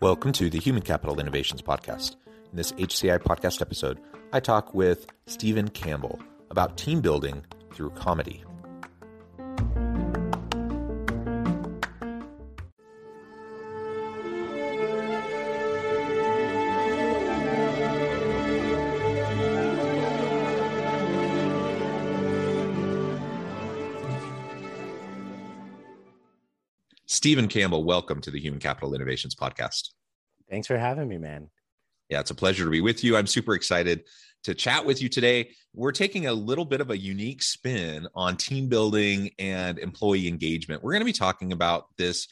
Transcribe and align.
Welcome 0.00 0.32
to 0.32 0.50
the 0.50 0.58
Human 0.58 0.82
Capital 0.82 1.18
Innovations 1.18 1.62
Podcast. 1.62 2.16
In 2.26 2.56
this 2.56 2.72
HCI 2.72 3.18
podcast 3.22 3.62
episode, 3.62 3.98
I 4.30 4.40
talk 4.40 4.74
with 4.74 5.06
Stephen 5.26 5.68
Campbell 5.68 6.20
about 6.50 6.76
team 6.76 7.00
building 7.00 7.42
through 7.72 7.90
comedy. 7.90 8.44
Stephen 27.26 27.48
Campbell, 27.48 27.82
welcome 27.82 28.20
to 28.20 28.30
the 28.30 28.38
Human 28.38 28.60
Capital 28.60 28.94
Innovations 28.94 29.34
Podcast. 29.34 29.88
Thanks 30.48 30.68
for 30.68 30.78
having 30.78 31.08
me, 31.08 31.18
man. 31.18 31.50
Yeah, 32.08 32.20
it's 32.20 32.30
a 32.30 32.36
pleasure 32.36 32.62
to 32.62 32.70
be 32.70 32.80
with 32.80 33.02
you. 33.02 33.16
I'm 33.16 33.26
super 33.26 33.54
excited 33.54 34.04
to 34.44 34.54
chat 34.54 34.86
with 34.86 35.02
you 35.02 35.08
today. 35.08 35.50
We're 35.74 35.90
taking 35.90 36.28
a 36.28 36.32
little 36.32 36.64
bit 36.64 36.80
of 36.80 36.90
a 36.90 36.96
unique 36.96 37.42
spin 37.42 38.06
on 38.14 38.36
team 38.36 38.68
building 38.68 39.32
and 39.40 39.80
employee 39.80 40.28
engagement. 40.28 40.84
We're 40.84 40.92
going 40.92 41.00
to 41.00 41.04
be 41.04 41.12
talking 41.12 41.50
about 41.50 41.86
this 41.98 42.28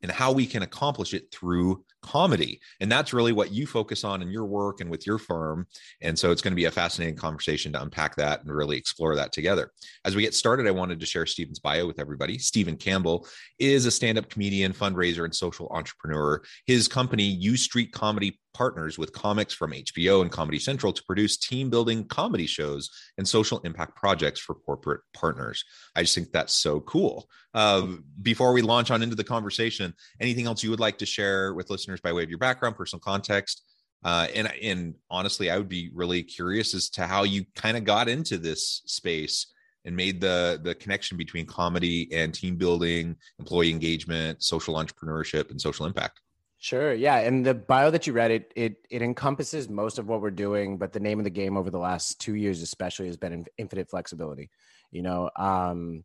and 0.00 0.12
how 0.12 0.30
we 0.30 0.46
can 0.46 0.62
accomplish 0.62 1.12
it 1.12 1.32
through 1.32 1.84
comedy. 2.02 2.60
And 2.80 2.90
that's 2.90 3.12
really 3.12 3.32
what 3.32 3.52
you 3.52 3.66
focus 3.66 4.04
on 4.04 4.22
in 4.22 4.30
your 4.30 4.44
work 4.44 4.80
and 4.80 4.90
with 4.90 5.06
your 5.06 5.18
firm. 5.18 5.66
And 6.00 6.18
so 6.18 6.30
it's 6.30 6.42
going 6.42 6.52
to 6.52 6.56
be 6.56 6.64
a 6.64 6.70
fascinating 6.70 7.16
conversation 7.16 7.72
to 7.72 7.82
unpack 7.82 8.16
that 8.16 8.42
and 8.42 8.54
really 8.54 8.76
explore 8.76 9.14
that 9.16 9.32
together. 9.32 9.72
As 10.04 10.16
we 10.16 10.22
get 10.22 10.34
started, 10.34 10.66
I 10.66 10.72
wanted 10.72 11.00
to 11.00 11.06
share 11.06 11.26
Stephen's 11.26 11.58
bio 11.58 11.86
with 11.86 11.98
everybody. 11.98 12.38
Stephen 12.38 12.76
Campbell 12.76 13.26
is 13.58 13.86
a 13.86 13.90
stand 13.90 14.18
up 14.18 14.28
comedian, 14.28 14.72
fundraiser, 14.72 15.24
and 15.24 15.34
social 15.34 15.68
entrepreneur. 15.70 16.42
His 16.66 16.88
company, 16.88 17.24
U 17.24 17.52
Streat 17.52 17.92
Comedy 17.92 18.38
partners 18.52 18.98
with 18.98 19.12
comics 19.12 19.54
from 19.54 19.72
HBO 19.72 20.22
and 20.22 20.30
Comedy 20.30 20.58
Central 20.58 20.92
to 20.92 21.02
produce 21.04 21.36
team 21.36 21.70
building 21.70 22.04
comedy 22.04 22.46
shows 22.46 22.90
and 23.18 23.26
social 23.26 23.60
impact 23.60 23.96
projects 23.96 24.40
for 24.40 24.54
corporate 24.54 25.00
partners. 25.14 25.64
I 25.94 26.02
just 26.02 26.14
think 26.14 26.32
that's 26.32 26.52
so 26.52 26.80
cool. 26.80 27.28
Uh, 27.54 27.86
before 28.22 28.52
we 28.52 28.62
launch 28.62 28.90
on 28.90 29.02
into 29.02 29.16
the 29.16 29.24
conversation, 29.24 29.94
anything 30.20 30.46
else 30.46 30.62
you 30.62 30.70
would 30.70 30.80
like 30.80 30.98
to 30.98 31.06
share 31.06 31.54
with 31.54 31.70
listeners 31.70 32.00
by 32.00 32.12
way 32.12 32.22
of 32.22 32.30
your 32.30 32.38
background, 32.38 32.76
personal 32.76 33.00
context? 33.00 33.62
Uh, 34.02 34.26
and 34.34 34.50
and 34.62 34.94
honestly, 35.10 35.50
I 35.50 35.58
would 35.58 35.68
be 35.68 35.90
really 35.92 36.22
curious 36.22 36.74
as 36.74 36.88
to 36.90 37.06
how 37.06 37.24
you 37.24 37.44
kind 37.54 37.76
of 37.76 37.84
got 37.84 38.08
into 38.08 38.38
this 38.38 38.82
space 38.86 39.52
and 39.84 39.94
made 39.94 40.20
the 40.20 40.60
the 40.62 40.74
connection 40.74 41.16
between 41.16 41.46
comedy 41.46 42.08
and 42.12 42.32
team 42.32 42.56
building, 42.56 43.16
employee 43.38 43.70
engagement, 43.70 44.42
social 44.42 44.74
entrepreneurship, 44.74 45.50
and 45.50 45.60
social 45.60 45.86
impact. 45.86 46.20
Sure. 46.62 46.92
Yeah. 46.92 47.16
And 47.20 47.44
the 47.44 47.54
bio 47.54 47.90
that 47.90 48.06
you 48.06 48.12
read, 48.12 48.30
it 48.30 48.52
it 48.54 48.76
it 48.90 49.00
encompasses 49.00 49.70
most 49.70 49.98
of 49.98 50.08
what 50.08 50.20
we're 50.20 50.30
doing, 50.30 50.76
but 50.76 50.92
the 50.92 51.00
name 51.00 51.18
of 51.18 51.24
the 51.24 51.30
game 51.30 51.56
over 51.56 51.70
the 51.70 51.78
last 51.78 52.20
two 52.20 52.34
years, 52.34 52.60
especially, 52.60 53.06
has 53.06 53.16
been 53.16 53.46
infinite 53.56 53.88
flexibility. 53.88 54.50
You 54.90 55.00
know, 55.02 55.30
um, 55.36 56.04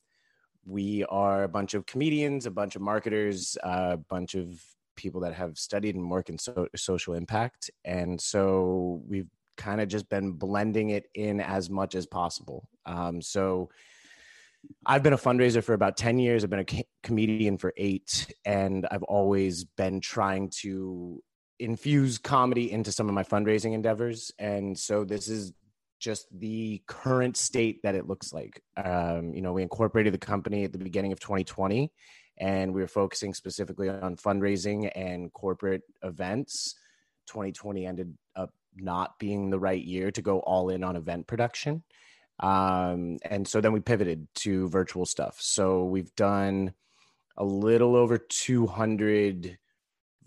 we 0.66 1.04
are 1.06 1.44
a 1.44 1.50
bunch 1.50 1.74
of 1.74 1.86
comedians, 1.86 2.46
a 2.46 2.52
bunch 2.52 2.78
of 2.78 2.82
marketers, 2.82 3.58
a 3.64 3.98
bunch 3.98 4.34
of 4.36 4.64
people 4.96 5.20
that 5.22 5.34
have 5.34 5.58
studied 5.58 5.96
and 5.96 6.10
work 6.10 6.30
in 6.30 6.38
so, 6.38 6.70
social 6.78 7.16
impact, 7.16 7.70
and 7.84 8.20
so 8.20 9.04
we've 9.06 9.28
kind 9.58 9.82
of 9.82 9.90
just 9.90 10.08
been 10.10 10.32
blending 10.32 10.92
it 10.92 11.08
in 11.16 11.42
as 11.42 11.70
much 11.70 11.96
as 11.96 12.06
possible. 12.06 12.70
Um, 12.86 13.22
so 13.22 13.70
I've 14.86 15.04
been 15.04 15.14
a 15.14 15.18
fundraiser 15.18 15.64
for 15.64 15.74
about 15.74 15.98
10 15.98 16.20
years. 16.20 16.44
I've 16.44 16.50
been 16.50 16.66
a 16.68 16.84
comedian 17.04 17.58
for 17.58 17.74
eight, 17.78 18.34
and 18.46 18.86
I've 18.90 19.04
always 19.04 19.64
been 19.64 20.00
trying 20.00 20.52
to 20.62 21.22
infuse 21.60 22.18
comedy 22.18 22.72
into 22.72 22.92
some 22.92 23.08
of 23.08 23.16
my 23.16 23.24
fundraising 23.24 23.74
endeavors. 23.74 24.32
And 24.38 24.78
so 24.78 25.04
this 25.04 25.28
is 25.28 25.54
just 26.00 26.28
the 26.38 26.82
current 26.88 27.38
state 27.38 27.82
that 27.84 27.96
it 27.96 28.08
looks 28.08 28.34
like. 28.34 28.62
Um, 28.78 29.34
you 29.34 29.42
know, 29.42 29.54
we 29.54 29.64
incorporated 29.64 30.14
the 30.14 30.20
company 30.20 30.64
at 30.66 30.72
the 30.72 30.78
beginning 30.78 31.12
of 31.12 31.20
2020, 31.20 31.92
and 32.38 32.74
we 32.74 32.82
were 32.82 32.88
focusing 32.88 33.34
specifically 33.34 33.90
on 33.90 34.18
fundraising 34.18 34.92
and 34.96 35.32
corporate 35.34 35.82
events. 36.04 36.76
2020 37.28 37.86
ended 37.86 38.14
up 38.36 38.52
not 38.76 39.18
being 39.20 39.50
the 39.50 39.60
right 39.60 39.84
year 39.84 40.12
to 40.12 40.22
go 40.22 40.40
all 40.40 40.70
in 40.70 40.84
on 40.84 40.96
event 40.96 41.26
production 41.28 41.84
um, 42.40 43.18
and 43.24 43.48
so 43.48 43.62
then 43.62 43.72
we 43.72 43.80
pivoted 43.80 44.28
to 44.36 44.68
virtual 44.70 45.06
stuff. 45.06 45.38
So 45.40 45.86
we've 45.86 46.14
done 46.16 46.74
a 47.38 47.46
little 47.46 47.96
over 47.96 48.18
200 48.18 49.58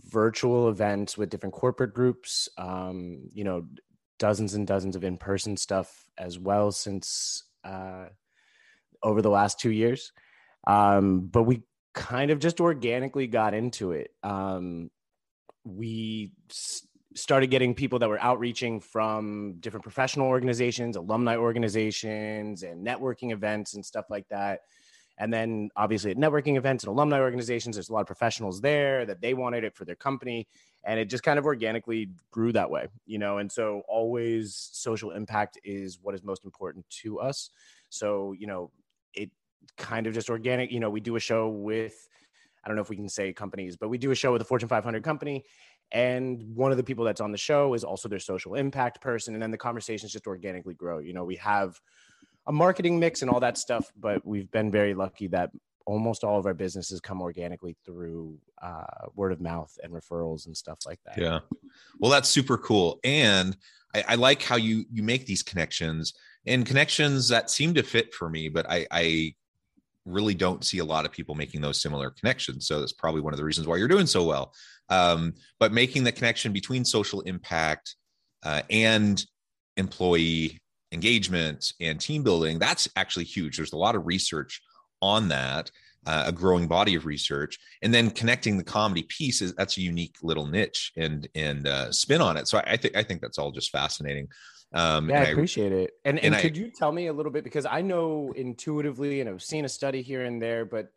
virtual 0.04 0.68
events 0.68 1.18
with 1.18 1.30
different 1.30 1.54
corporate 1.54 1.92
groups 1.92 2.48
um, 2.56 3.28
you 3.34 3.44
know 3.44 3.66
dozens 4.18 4.54
and 4.54 4.66
dozens 4.66 4.96
of 4.96 5.04
in-person 5.04 5.56
stuff 5.56 6.04
as 6.18 6.38
well 6.38 6.72
since 6.72 7.44
uh, 7.64 8.06
over 9.02 9.22
the 9.22 9.30
last 9.30 9.60
two 9.60 9.70
years. 9.70 10.12
Um, 10.66 11.20
but 11.20 11.44
we 11.44 11.62
kind 11.94 12.30
of 12.30 12.40
just 12.40 12.60
organically 12.60 13.26
got 13.26 13.54
into 13.54 13.92
it. 13.92 14.10
Um, 14.22 14.90
we 15.64 16.32
started 17.18 17.48
getting 17.48 17.74
people 17.74 17.98
that 17.98 18.08
were 18.08 18.20
outreaching 18.20 18.80
from 18.80 19.54
different 19.60 19.82
professional 19.82 20.26
organizations, 20.26 20.96
alumni 20.96 21.36
organizations, 21.36 22.62
and 22.62 22.86
networking 22.86 23.32
events 23.32 23.74
and 23.74 23.84
stuff 23.84 24.06
like 24.10 24.28
that. 24.28 24.60
And 25.18 25.32
then 25.32 25.70
obviously 25.76 26.12
at 26.12 26.16
networking 26.16 26.56
events 26.56 26.84
and 26.84 26.90
alumni 26.90 27.20
organizations, 27.20 27.76
there's 27.76 27.88
a 27.88 27.92
lot 27.92 28.00
of 28.00 28.06
professionals 28.06 28.60
there 28.60 29.04
that 29.06 29.20
they 29.20 29.34
wanted 29.34 29.64
it 29.64 29.74
for 29.74 29.84
their 29.84 29.96
company. 29.96 30.46
And 30.84 31.00
it 31.00 31.06
just 31.06 31.24
kind 31.24 31.38
of 31.38 31.44
organically 31.44 32.10
grew 32.30 32.52
that 32.52 32.70
way, 32.70 32.86
you 33.04 33.18
know. 33.18 33.38
And 33.38 33.50
so 33.50 33.82
always 33.88 34.70
social 34.72 35.10
impact 35.10 35.58
is 35.64 35.98
what 36.00 36.14
is 36.14 36.22
most 36.22 36.44
important 36.44 36.88
to 37.02 37.18
us. 37.18 37.50
So, 37.88 38.32
you 38.32 38.46
know, 38.46 38.70
it 39.12 39.30
kind 39.76 40.06
of 40.06 40.14
just 40.14 40.30
organic, 40.30 40.70
you 40.70 40.78
know, 40.78 40.88
we 40.88 41.00
do 41.00 41.16
a 41.16 41.20
show 41.20 41.48
with 41.48 42.08
I 42.64 42.68
don't 42.68 42.76
know 42.76 42.82
if 42.82 42.90
we 42.90 42.96
can 42.96 43.08
say 43.08 43.32
companies, 43.32 43.76
but 43.76 43.88
we 43.88 43.98
do 43.98 44.10
a 44.10 44.14
show 44.14 44.32
with 44.32 44.42
a 44.42 44.44
Fortune 44.44 44.68
500 44.68 45.02
company 45.02 45.44
and 45.92 46.54
one 46.54 46.70
of 46.70 46.76
the 46.76 46.82
people 46.82 47.04
that's 47.04 47.20
on 47.20 47.32
the 47.32 47.38
show 47.38 47.74
is 47.74 47.84
also 47.84 48.08
their 48.08 48.18
social 48.18 48.54
impact 48.54 49.00
person 49.00 49.34
and 49.34 49.42
then 49.42 49.50
the 49.50 49.58
conversations 49.58 50.12
just 50.12 50.26
organically 50.26 50.74
grow 50.74 50.98
you 50.98 51.12
know 51.12 51.24
we 51.24 51.36
have 51.36 51.80
a 52.46 52.52
marketing 52.52 52.98
mix 52.98 53.22
and 53.22 53.30
all 53.30 53.40
that 53.40 53.56
stuff 53.56 53.90
but 53.98 54.24
we've 54.26 54.50
been 54.50 54.70
very 54.70 54.94
lucky 54.94 55.26
that 55.26 55.50
almost 55.86 56.22
all 56.22 56.38
of 56.38 56.44
our 56.44 56.54
businesses 56.54 57.00
come 57.00 57.22
organically 57.22 57.74
through 57.86 58.36
uh, 58.60 59.06
word 59.14 59.32
of 59.32 59.40
mouth 59.40 59.72
and 59.82 59.92
referrals 59.92 60.46
and 60.46 60.56
stuff 60.56 60.78
like 60.86 61.00
that 61.06 61.16
yeah 61.16 61.40
well 61.98 62.10
that's 62.10 62.28
super 62.28 62.58
cool 62.58 63.00
and 63.04 63.56
I, 63.94 64.04
I 64.08 64.14
like 64.16 64.42
how 64.42 64.56
you 64.56 64.84
you 64.90 65.02
make 65.02 65.24
these 65.24 65.42
connections 65.42 66.12
and 66.46 66.66
connections 66.66 67.28
that 67.28 67.50
seem 67.50 67.72
to 67.74 67.82
fit 67.82 68.14
for 68.14 68.28
me 68.28 68.50
but 68.50 68.68
i 68.68 68.86
i 68.90 69.34
really 70.08 70.34
don't 70.34 70.64
see 70.64 70.78
a 70.78 70.84
lot 70.84 71.04
of 71.04 71.12
people 71.12 71.34
making 71.34 71.60
those 71.60 71.80
similar 71.80 72.10
connections. 72.10 72.66
So 72.66 72.80
that's 72.80 72.92
probably 72.92 73.20
one 73.20 73.32
of 73.32 73.36
the 73.36 73.44
reasons 73.44 73.66
why 73.66 73.76
you're 73.76 73.88
doing 73.88 74.06
so 74.06 74.24
well. 74.24 74.54
Um, 74.90 75.34
but 75.58 75.72
making 75.72 76.04
the 76.04 76.12
connection 76.12 76.52
between 76.52 76.84
social 76.84 77.20
impact 77.22 77.96
uh, 78.42 78.62
and 78.70 79.24
employee 79.76 80.58
engagement 80.92 81.72
and 81.80 82.00
team 82.00 82.22
building, 82.22 82.58
that's 82.58 82.88
actually 82.96 83.24
huge. 83.24 83.56
There's 83.56 83.72
a 83.72 83.76
lot 83.78 83.94
of 83.94 84.06
research 84.06 84.60
on 85.02 85.28
that. 85.28 85.70
uh, 86.06 86.24
a 86.28 86.32
growing 86.32 86.66
body 86.66 86.94
of 86.94 87.04
research 87.04 87.58
and 87.82 87.92
then 87.92 88.08
connecting 88.08 88.56
the 88.56 88.64
comedy 88.64 89.02
piece 89.02 89.42
is 89.42 89.52
that's 89.54 89.76
a 89.76 89.82
unique 89.82 90.16
little 90.22 90.46
niche 90.46 90.92
and 90.96 91.28
and 91.34 91.66
uh, 91.66 91.92
spin 91.92 92.22
on 92.22 92.36
it 92.36 92.48
so 92.48 92.58
I, 92.58 92.62
I 92.66 92.76
think 92.76 92.96
i 92.96 93.02
think 93.02 93.20
that's 93.20 93.36
all 93.36 93.50
just 93.50 93.70
fascinating 93.70 94.28
um, 94.72 95.08
yeah, 95.08 95.20
I 95.20 95.24
appreciate 95.24 95.72
it. 95.72 95.92
And 96.04 96.18
and, 96.18 96.34
and 96.34 96.42
could 96.42 96.56
I, 96.56 96.60
you 96.60 96.70
tell 96.70 96.92
me 96.92 97.06
a 97.06 97.12
little 97.12 97.32
bit 97.32 97.44
because 97.44 97.64
I 97.64 97.80
know 97.80 98.32
intuitively 98.36 99.20
and 99.20 99.30
I've 99.30 99.42
seen 99.42 99.64
a 99.64 99.68
study 99.68 100.02
here 100.02 100.24
and 100.24 100.42
there, 100.42 100.64
but 100.64 100.92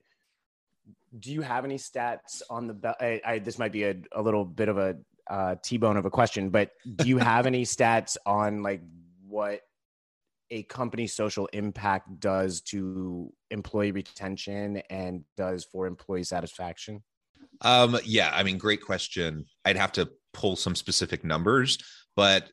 do 1.17 1.31
you 1.31 1.41
have 1.41 1.65
any 1.65 1.77
stats 1.77 2.41
on 2.49 2.67
the? 2.67 2.95
I, 2.99 3.21
I 3.25 3.39
this 3.39 3.59
might 3.59 3.71
be 3.71 3.83
a, 3.83 3.95
a 4.13 4.21
little 4.21 4.45
bit 4.45 4.69
of 4.69 4.77
a 4.77 4.97
uh, 5.29 5.55
T-bone 5.63 5.97
of 5.97 6.05
a 6.05 6.09
question, 6.09 6.49
but 6.49 6.71
do 6.95 7.07
you 7.07 7.17
have 7.17 7.45
any 7.45 7.63
stats 7.65 8.17
on 8.25 8.63
like 8.63 8.81
what 9.27 9.61
a 10.49 10.63
company's 10.63 11.13
social 11.13 11.47
impact 11.53 12.19
does 12.19 12.61
to 12.61 13.31
employee 13.49 13.91
retention 13.91 14.81
and 14.89 15.23
does 15.37 15.63
for 15.63 15.87
employee 15.87 16.23
satisfaction? 16.23 17.01
Um, 17.61 17.97
yeah, 18.03 18.31
I 18.33 18.43
mean, 18.43 18.57
great 18.57 18.81
question. 18.81 19.45
I'd 19.63 19.77
have 19.77 19.93
to 19.93 20.09
pull 20.33 20.55
some 20.55 20.75
specific 20.75 21.23
numbers, 21.23 21.77
but 22.15 22.49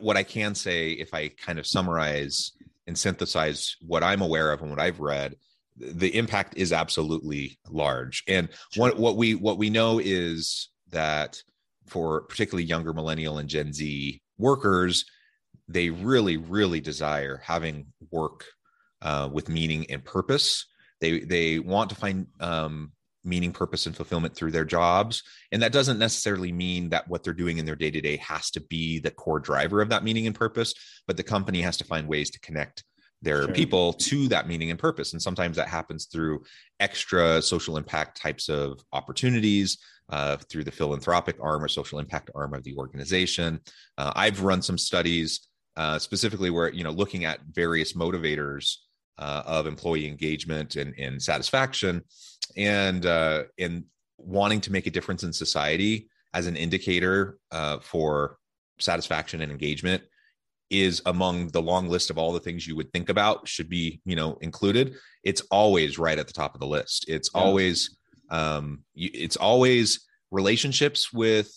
what 0.00 0.16
I 0.16 0.22
can 0.22 0.54
say, 0.54 0.90
if 0.92 1.14
I 1.14 1.28
kind 1.28 1.58
of 1.58 1.66
summarize 1.66 2.52
and 2.86 2.96
synthesize 2.96 3.76
what 3.80 4.02
I'm 4.02 4.22
aware 4.22 4.52
of 4.52 4.62
and 4.62 4.70
what 4.70 4.80
I've 4.80 5.00
read, 5.00 5.34
the 5.78 6.14
impact 6.16 6.54
is 6.56 6.72
absolutely 6.72 7.58
large. 7.68 8.24
And 8.26 8.48
sure. 8.72 8.82
what, 8.82 8.98
what 8.98 9.16
we 9.16 9.34
what 9.34 9.58
we 9.58 9.70
know 9.70 10.00
is 10.02 10.68
that 10.90 11.42
for 11.86 12.22
particularly 12.22 12.64
younger 12.64 12.92
millennial 12.92 13.38
and 13.38 13.48
Gen 13.48 13.72
Z 13.72 14.20
workers, 14.36 15.04
they 15.68 15.90
really, 15.90 16.36
really 16.36 16.80
desire 16.80 17.40
having 17.44 17.86
work 18.10 18.44
uh, 19.02 19.28
with 19.32 19.48
meaning 19.48 19.86
and 19.90 20.04
purpose. 20.04 20.66
They 21.00 21.20
they 21.20 21.58
want 21.58 21.90
to 21.90 21.96
find 21.96 22.26
um, 22.40 22.92
meaning, 23.24 23.52
purpose, 23.52 23.86
and 23.86 23.94
fulfillment 23.94 24.34
through 24.34 24.50
their 24.50 24.64
jobs. 24.64 25.22
And 25.52 25.62
that 25.62 25.72
doesn't 25.72 25.98
necessarily 25.98 26.52
mean 26.52 26.88
that 26.90 27.06
what 27.08 27.22
they're 27.22 27.32
doing 27.32 27.58
in 27.58 27.66
their 27.66 27.76
day 27.76 27.90
to 27.90 28.00
day 28.00 28.16
has 28.16 28.50
to 28.52 28.60
be 28.60 28.98
the 28.98 29.10
core 29.10 29.40
driver 29.40 29.80
of 29.80 29.90
that 29.90 30.04
meaning 30.04 30.26
and 30.26 30.34
purpose, 30.34 30.74
but 31.06 31.16
the 31.16 31.22
company 31.22 31.60
has 31.62 31.76
to 31.78 31.84
find 31.84 32.08
ways 32.08 32.30
to 32.30 32.40
connect 32.40 32.84
their 33.22 33.44
sure. 33.44 33.54
people 33.54 33.92
to 33.92 34.28
that 34.28 34.46
meaning 34.46 34.70
and 34.70 34.78
purpose. 34.78 35.12
And 35.12 35.20
sometimes 35.20 35.56
that 35.56 35.68
happens 35.68 36.06
through 36.06 36.44
extra 36.78 37.42
social 37.42 37.76
impact 37.76 38.20
types 38.20 38.48
of 38.48 38.80
opportunities. 38.92 39.78
Uh, 40.10 40.38
through 40.48 40.64
the 40.64 40.70
philanthropic 40.70 41.36
arm 41.38 41.62
or 41.62 41.68
social 41.68 41.98
impact 41.98 42.30
arm 42.34 42.54
of 42.54 42.64
the 42.64 42.74
organization. 42.78 43.60
Uh, 43.98 44.10
I've 44.16 44.40
run 44.42 44.62
some 44.62 44.78
studies 44.78 45.48
uh, 45.76 45.98
specifically 45.98 46.48
where, 46.48 46.72
you 46.72 46.82
know, 46.82 46.90
looking 46.90 47.26
at 47.26 47.40
various 47.52 47.92
motivators 47.92 48.76
uh, 49.18 49.42
of 49.44 49.66
employee 49.66 50.08
engagement 50.08 50.76
and, 50.76 50.94
and 50.98 51.22
satisfaction 51.22 52.02
and 52.56 53.04
uh, 53.04 53.44
and 53.58 53.84
wanting 54.16 54.60
to 54.62 54.72
make 54.72 54.86
a 54.86 54.90
difference 54.90 55.22
in 55.22 55.32
society 55.32 56.08
as 56.34 56.46
an 56.46 56.56
indicator 56.56 57.38
uh, 57.52 57.78
for 57.78 58.38
satisfaction 58.78 59.40
and 59.40 59.52
engagement 59.52 60.02
is 60.70 61.00
among 61.06 61.48
the 61.48 61.62
long 61.62 61.88
list 61.88 62.10
of 62.10 62.18
all 62.18 62.32
the 62.32 62.40
things 62.40 62.66
you 62.66 62.76
would 62.76 62.92
think 62.92 63.08
about 63.08 63.46
should 63.48 63.68
be 63.68 64.00
you 64.04 64.16
know 64.16 64.36
included 64.40 64.94
it's 65.24 65.40
always 65.50 65.98
right 65.98 66.18
at 66.18 66.26
the 66.26 66.32
top 66.32 66.54
of 66.54 66.60
the 66.60 66.66
list 66.66 67.06
it's 67.08 67.30
yeah. 67.34 67.40
always 67.40 67.96
um 68.30 68.80
it's 68.94 69.36
always 69.36 70.06
relationships 70.30 71.12
with 71.12 71.50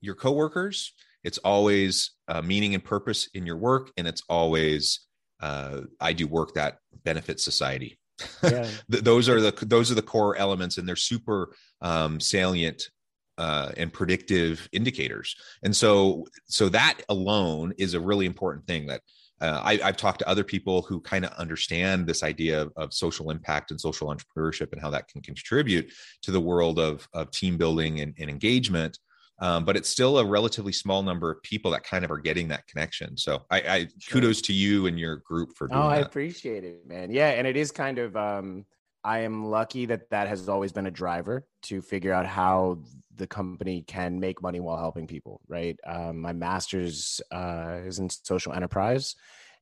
your 0.00 0.14
coworkers 0.14 0.92
it's 1.24 1.38
always 1.38 2.12
uh, 2.28 2.42
meaning 2.42 2.74
and 2.74 2.84
purpose 2.84 3.28
in 3.34 3.46
your 3.46 3.56
work 3.56 3.90
and 3.96 4.06
it's 4.06 4.22
always 4.28 5.06
uh, 5.40 5.80
i 6.00 6.12
do 6.12 6.26
work 6.26 6.54
that 6.54 6.78
benefits 7.04 7.44
society 7.44 7.98
yeah. 8.42 8.68
those 8.88 9.28
are 9.28 9.40
the 9.40 9.52
those 9.64 9.90
are 9.90 9.94
the 9.94 10.02
core 10.02 10.36
elements, 10.36 10.78
and 10.78 10.88
they're 10.88 10.96
super 10.96 11.54
um, 11.80 12.20
salient 12.20 12.90
uh, 13.38 13.72
and 13.76 13.92
predictive 13.92 14.68
indicators. 14.72 15.36
And 15.62 15.74
so, 15.74 16.26
so 16.46 16.68
that 16.68 17.00
alone 17.08 17.72
is 17.78 17.94
a 17.94 18.00
really 18.00 18.26
important 18.26 18.66
thing 18.66 18.86
that 18.86 19.00
uh, 19.40 19.60
I, 19.62 19.76
have 19.76 19.96
talked 19.96 20.18
to 20.18 20.28
other 20.28 20.42
people 20.42 20.82
who 20.82 21.00
kind 21.00 21.24
of 21.24 21.32
understand 21.34 22.06
this 22.06 22.24
idea 22.24 22.60
of, 22.62 22.72
of, 22.76 22.92
social 22.92 23.30
impact 23.30 23.70
and 23.70 23.80
social 23.80 24.08
entrepreneurship 24.08 24.72
and 24.72 24.80
how 24.80 24.90
that 24.90 25.06
can 25.06 25.22
contribute 25.22 25.92
to 26.22 26.32
the 26.32 26.40
world 26.40 26.80
of, 26.80 27.08
of 27.12 27.30
team 27.30 27.56
building 27.56 28.00
and, 28.00 28.14
and 28.18 28.28
engagement 28.28 28.98
um, 29.40 29.64
but 29.64 29.76
it's 29.76 29.88
still 29.88 30.18
a 30.18 30.24
relatively 30.24 30.72
small 30.72 31.02
number 31.02 31.30
of 31.30 31.42
people 31.42 31.70
that 31.70 31.84
kind 31.84 32.04
of 32.04 32.10
are 32.10 32.18
getting 32.18 32.48
that 32.48 32.66
connection. 32.66 33.16
So 33.16 33.44
I, 33.50 33.60
I 33.60 33.78
sure. 33.98 34.20
kudos 34.20 34.42
to 34.42 34.52
you 34.52 34.86
and 34.86 34.98
your 34.98 35.16
group 35.16 35.56
for 35.56 35.68
doing 35.68 35.80
oh, 35.80 35.86
I 35.86 35.98
appreciate 35.98 36.64
it, 36.64 36.86
man. 36.86 37.10
Yeah, 37.10 37.28
and 37.30 37.46
it 37.46 37.56
is 37.56 37.70
kind 37.70 37.98
of 37.98 38.16
um, 38.16 38.64
I 39.04 39.20
am 39.20 39.46
lucky 39.46 39.86
that 39.86 40.10
that 40.10 40.28
has 40.28 40.48
always 40.48 40.72
been 40.72 40.86
a 40.86 40.90
driver 40.90 41.46
to 41.62 41.80
figure 41.80 42.12
out 42.12 42.26
how 42.26 42.78
the 43.14 43.26
company 43.26 43.82
can 43.82 44.20
make 44.20 44.42
money 44.42 44.60
while 44.60 44.76
helping 44.76 45.06
people. 45.06 45.40
Right. 45.48 45.78
Um, 45.86 46.20
my 46.20 46.32
master's 46.32 47.20
uh, 47.32 47.80
is 47.84 47.98
in 47.98 48.10
social 48.10 48.52
enterprise. 48.52 49.14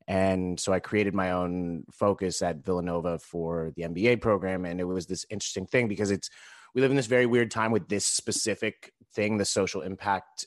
And 0.09 0.59
so 0.59 0.73
I 0.73 0.79
created 0.79 1.15
my 1.15 1.33
own 1.33 1.85
focus 1.93 2.41
at 2.41 2.65
Villanova 2.65 3.19
for 3.19 3.73
the 3.77 3.83
MBA 3.83 4.21
program. 4.21 4.65
And 4.65 4.81
it 4.81 4.85
was 4.85 5.07
this 5.07 5.27
interesting 5.31 5.67
thing 5.67 5.89
because 5.89 6.11
it's 6.11 6.31
we 6.75 6.83
live 6.83 6.91
in 6.91 6.97
this 6.97 7.07
very 7.07 7.27
weird 7.27 7.51
time 7.51 7.73
with 7.73 7.89
this 7.89 8.07
specific 8.07 8.93
thing, 9.15 9.39
the 9.39 9.45
social 9.45 9.81
impact 9.81 10.47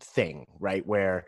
thing, 0.00 0.46
right? 0.58 0.86
Where 0.86 1.26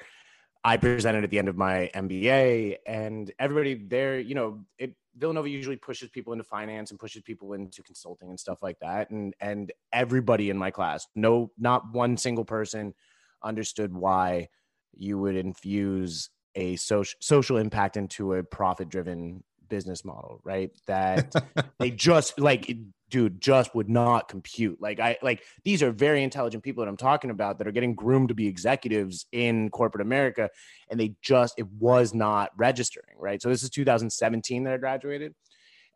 I 0.65 0.77
presented 0.77 1.25
at 1.25 1.31
the 1.31 1.39
end 1.39 1.49
of 1.49 1.57
my 1.57 1.91
MBA, 1.95 2.77
and 2.87 3.31
everybody 3.39 3.75
there, 3.75 4.19
you 4.19 4.35
know, 4.35 4.65
it, 4.79 4.95
Villanova 5.17 5.49
usually 5.49 5.77
pushes 5.77 6.11
people 6.11 6.33
into 6.33 6.45
finance 6.45 6.91
and 6.91 7.01
pushes 7.01 7.23
people 7.23 7.53
into 7.55 7.83
consulting 7.83 8.29
and 8.29 8.39
stuff 8.39 8.63
like 8.63 8.79
that. 8.81 9.11
And 9.11 9.35
and 9.41 9.73
everybody 9.93 10.51
in 10.51 10.59
my 10.59 10.71
class, 10.71 11.07
no, 11.15 11.51
not 11.59 11.93
one 11.93 12.17
single 12.17 12.45
person 12.45 12.95
understood 13.43 13.95
why 13.95 14.49
you 14.93 15.19
would 15.19 15.37
infuse 15.37 16.31
a 16.55 16.77
social 16.77 17.17
social 17.21 17.57
impact 17.57 17.97
into 17.97 18.35
a 18.35 18.43
profit 18.43 18.89
driven 18.89 19.45
business 19.69 20.05
model, 20.05 20.41
right? 20.45 20.71
That 20.87 21.33
they 21.79 21.91
just 21.91 22.39
like 22.41 22.77
dude 23.09 23.41
just 23.41 23.75
would 23.75 23.89
not 23.89 24.29
compute. 24.29 24.81
Like 24.81 24.99
i 25.01 25.17
like 25.23 25.43
these 25.65 25.83
are 25.83 25.93
very 25.93 26.23
intelligent 26.23 26.65
people 26.65 26.85
that 26.85 26.89
i'm 26.89 26.97
talking 26.97 27.31
about 27.31 27.59
that 27.59 27.67
are 27.67 27.73
getting 27.73 27.95
groomed 27.95 28.29
to 28.29 28.35
be 28.35 28.49
executives 28.49 29.27
in 29.31 29.71
corporate 29.71 30.03
america 30.03 30.51
and 30.91 30.99
they 30.99 31.15
just 31.23 31.55
it 31.57 31.69
was 31.69 32.15
not 32.15 32.51
registering 32.57 33.17
right? 33.19 33.41
So 33.41 33.49
this 33.49 33.63
is 33.63 33.71
2017 33.71 34.65
that 34.65 34.75
i 34.75 34.77
graduated. 34.77 35.35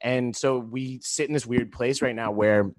And 0.01 0.35
so 0.35 0.59
we 0.59 1.01
sit 1.03 1.29
in 1.29 1.35
this 1.35 1.47
weird 1.47 1.73
place 1.73 2.01
right 2.01 2.15
now 2.15 2.31
where 2.31 2.73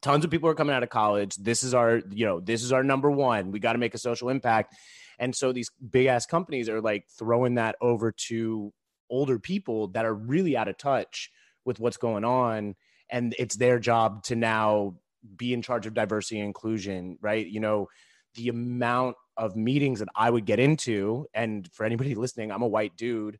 tons 0.00 0.24
of 0.24 0.30
people 0.30 0.48
are 0.48 0.54
coming 0.54 0.74
out 0.74 0.82
of 0.82 0.88
college. 0.88 1.36
This 1.36 1.62
is 1.62 1.74
our 1.74 2.00
you 2.10 2.26
know 2.26 2.40
this 2.40 2.62
is 2.62 2.72
our 2.72 2.82
number 2.82 3.10
one. 3.10 3.50
We 3.50 3.60
got 3.60 3.72
to 3.72 3.78
make 3.78 3.94
a 3.94 3.98
social 3.98 4.28
impact. 4.28 4.74
And 5.18 5.34
so 5.34 5.52
these 5.52 5.70
big 5.90 6.06
ass 6.06 6.26
companies 6.26 6.68
are 6.68 6.80
like 6.80 7.04
throwing 7.18 7.54
that 7.54 7.76
over 7.80 8.12
to 8.28 8.72
older 9.10 9.38
people 9.38 9.88
that 9.88 10.04
are 10.04 10.14
really 10.14 10.56
out 10.56 10.68
of 10.68 10.76
touch 10.78 11.30
with 11.64 11.80
what's 11.80 11.96
going 11.96 12.24
on 12.24 12.74
and 13.10 13.34
it's 13.38 13.56
their 13.56 13.78
job 13.78 14.22
to 14.24 14.36
now 14.36 14.94
be 15.36 15.54
in 15.54 15.62
charge 15.62 15.86
of 15.86 15.94
diversity 15.94 16.38
and 16.38 16.46
inclusion 16.46 17.18
right? 17.20 17.46
You 17.46 17.60
know 17.60 17.88
the 18.34 18.48
amount 18.48 19.16
of 19.36 19.56
meetings 19.56 19.98
that 19.98 20.08
i 20.14 20.28
would 20.30 20.44
get 20.44 20.58
into 20.58 21.26
and 21.34 21.68
for 21.72 21.84
anybody 21.84 22.14
listening 22.14 22.52
i'm 22.52 22.62
a 22.62 22.68
white 22.68 22.96
dude 22.96 23.38